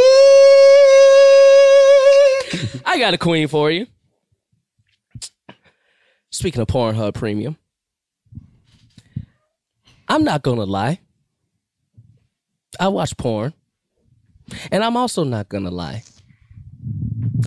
[2.85, 3.87] I got a queen for you.
[6.31, 7.57] Speaking of Pornhub Premium,
[10.11, 10.99] I'm not gonna lie.
[12.77, 13.53] I watch porn,
[14.69, 16.03] and I'm also not gonna lie.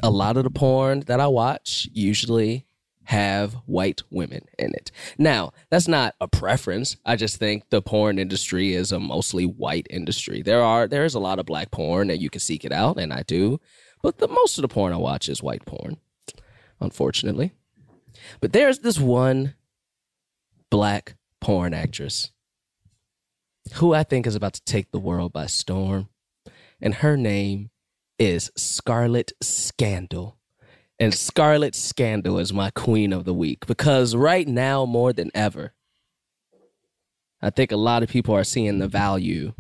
[0.03, 2.67] A lot of the porn that I watch usually
[3.03, 4.91] have white women in it.
[5.19, 6.97] Now, that's not a preference.
[7.05, 10.41] I just think the porn industry is a mostly white industry.
[10.41, 12.99] There are there is a lot of black porn and you can seek it out,
[12.99, 13.61] and I do.
[14.01, 15.99] But the most of the porn I watch is white porn,
[16.81, 17.53] unfortunately.
[18.41, 19.53] But there's this one
[20.71, 22.31] black porn actress
[23.75, 26.09] who I think is about to take the world by storm.
[26.81, 27.71] And her name
[28.19, 30.39] is Scarlet Scandal.
[30.99, 35.75] And Scarlet Scandal is my queen of the week because right now, more than ever,
[37.43, 39.53] I think a lot of people are seeing the value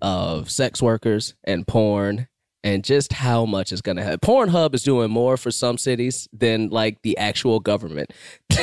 [0.00, 2.28] of sex workers and porn
[2.64, 4.20] and just how much it's going to have.
[4.20, 8.12] Pornhub is doing more for some cities than like the actual government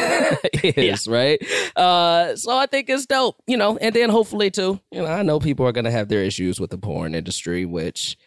[0.63, 1.41] is, right?
[1.75, 5.21] Uh, so I think it's dope, you know, and then hopefully too, you know, I
[5.23, 8.17] know people are going to have their issues with the porn industry, which,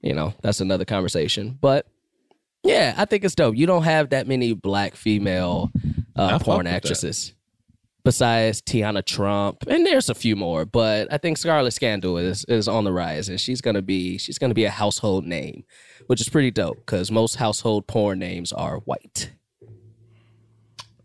[0.00, 1.56] you know, that's another conversation.
[1.60, 1.86] But
[2.62, 3.56] yeah, I think it's dope.
[3.56, 5.70] You don't have that many black female
[6.14, 7.32] uh, porn actresses.
[8.04, 12.66] Besides Teanna Trump, and there's a few more, but I think Scarlett Scandal is is
[12.66, 15.62] on the rise, and she's gonna be she's gonna be a household name,
[16.08, 19.30] which is pretty dope because most household porn names are white.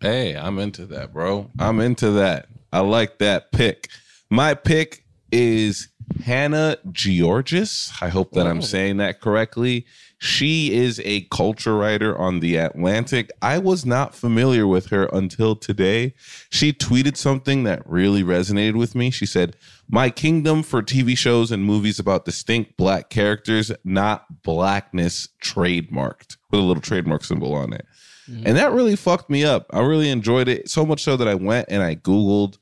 [0.01, 1.51] Hey, I'm into that, bro.
[1.59, 2.47] I'm into that.
[2.71, 3.89] I like that pick.
[4.29, 5.89] My pick is
[6.23, 7.91] Hannah Giorgis.
[8.01, 8.61] I hope that I'm oh.
[8.61, 9.85] saying that correctly.
[10.19, 13.29] She is a culture writer on The Atlantic.
[13.41, 16.15] I was not familiar with her until today.
[16.49, 19.11] She tweeted something that really resonated with me.
[19.11, 19.55] She said,
[19.87, 26.59] My kingdom for TV shows and movies about distinct black characters, not blackness trademarked, with
[26.59, 27.85] a little trademark symbol on it.
[28.29, 28.47] Mm-hmm.
[28.47, 29.67] And that really fucked me up.
[29.71, 32.57] I really enjoyed it so much so that I went and I Googled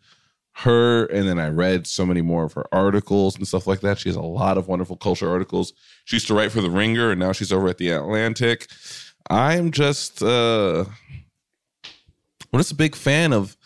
[0.60, 3.99] her and then I read so many more of her articles and stuff like that.
[3.99, 5.74] She has a lot of wonderful culture articles.
[6.06, 8.68] She used to write for The Ringer and now she's over at The Atlantic.
[9.30, 10.86] I'm just uh
[12.53, 13.58] I'm just a big fan of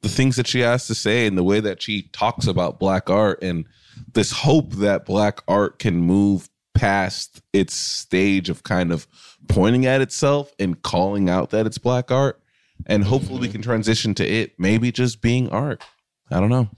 [0.00, 3.10] the things that she has to say and the way that she talks about black
[3.10, 3.66] art and
[4.14, 9.06] this hope that black art can move past its stage of kind of
[9.48, 12.40] pointing at itself and calling out that it's black art
[12.86, 15.82] and hopefully we can transition to it maybe just being art
[16.30, 16.68] i don't know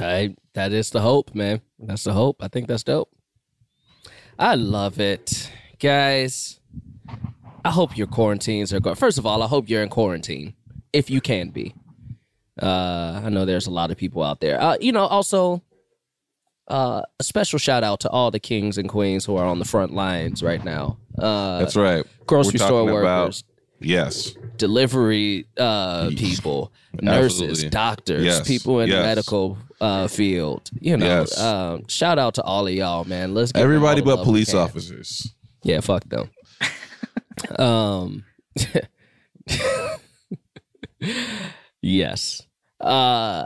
[0.00, 1.60] I, that is the hope, man.
[1.78, 2.42] That's the hope.
[2.42, 3.10] I think that's dope.
[4.38, 5.50] I love it.
[5.78, 6.60] Guys,
[7.64, 8.96] I hope your quarantines are going.
[8.96, 10.54] First of all, I hope you're in quarantine
[10.92, 11.74] if you can be.
[12.60, 14.60] Uh, I know there's a lot of people out there.
[14.60, 15.62] Uh, you know, also
[16.68, 19.64] uh, a special shout out to all the kings and queens who are on the
[19.64, 20.98] front lines right now.
[21.18, 23.42] Uh, that's right grocery store workers,
[23.80, 27.70] yes delivery uh, people, nurses, Absolutely.
[27.70, 28.46] doctors, Yes.
[28.48, 28.96] people in Yes.
[28.98, 30.68] the medical uh, field.
[30.80, 31.38] You know, Yes.
[31.40, 33.34] um, shout out to all of y'all, man.
[33.34, 36.28] Let's give everybody but police officers Yeah, fuck them.
[37.58, 38.24] um,
[41.82, 42.42] yes.
[42.80, 43.44] Uh,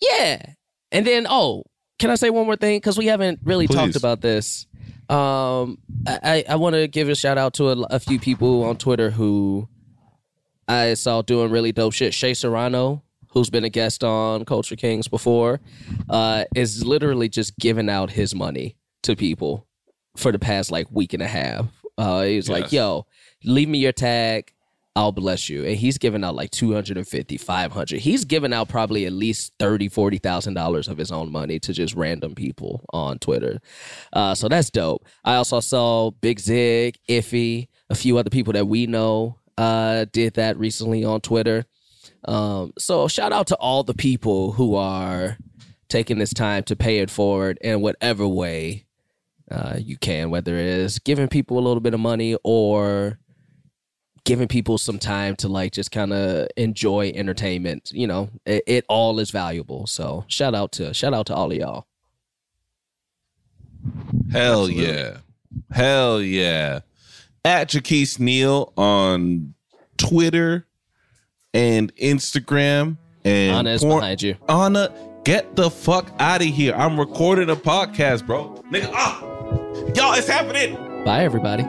[0.00, 0.42] yeah.
[0.90, 1.64] And then, oh,
[1.98, 2.76] can I say one more thing?
[2.76, 4.66] Because we haven't really talked about this.
[5.08, 8.76] Um, I, I want to give a shout out to a, a few people on
[8.76, 9.68] Twitter who
[10.68, 12.14] I saw doing really dope shit.
[12.14, 15.60] Shea Serrano, who's been a guest on Culture Kings before,
[16.08, 19.66] uh, is literally just giving out his money to people
[20.16, 21.66] for the past like week and a half.
[21.98, 22.72] Uh, he's like, Yes.
[22.72, 23.06] yo,
[23.44, 24.52] leave me your tag.
[24.94, 25.64] I'll bless you.
[25.64, 28.00] And he's giving out like 250, 500.
[28.00, 31.94] He's giving out probably at least 30, 40,000 dollars of his own money to just
[31.94, 33.60] random people on Twitter.
[34.12, 35.04] Uh, so that's dope.
[35.24, 40.34] I also saw Big Zig, Iffy, a few other people that we know uh, did
[40.34, 41.64] that recently on Twitter.
[42.26, 45.38] Um, so shout out to all the people who are
[45.88, 48.86] taking this time to pay it forward in whatever way
[49.50, 53.18] uh, you can, whether it is giving people a little bit of money or
[54.24, 57.90] giving people some time to like just kind of enjoy entertainment.
[57.92, 59.86] You know, it, it all is valuable.
[59.86, 61.86] So shout out to shout out to all of y'all.
[64.30, 65.18] Hell yeah.
[65.70, 66.80] Hell yeah.
[67.44, 69.54] At Jaquise Neal on
[69.96, 70.66] Twitter
[71.52, 72.96] and Instagram.
[73.24, 74.36] And Anna is porn- behind you.
[74.48, 74.92] Anna,
[75.24, 76.74] get the fuck out of here.
[76.74, 78.62] I'm recording a podcast, bro.
[78.70, 79.20] Nigga, ah!
[79.94, 80.74] Y'all, it's happening.
[81.04, 81.64] Bye, everybody.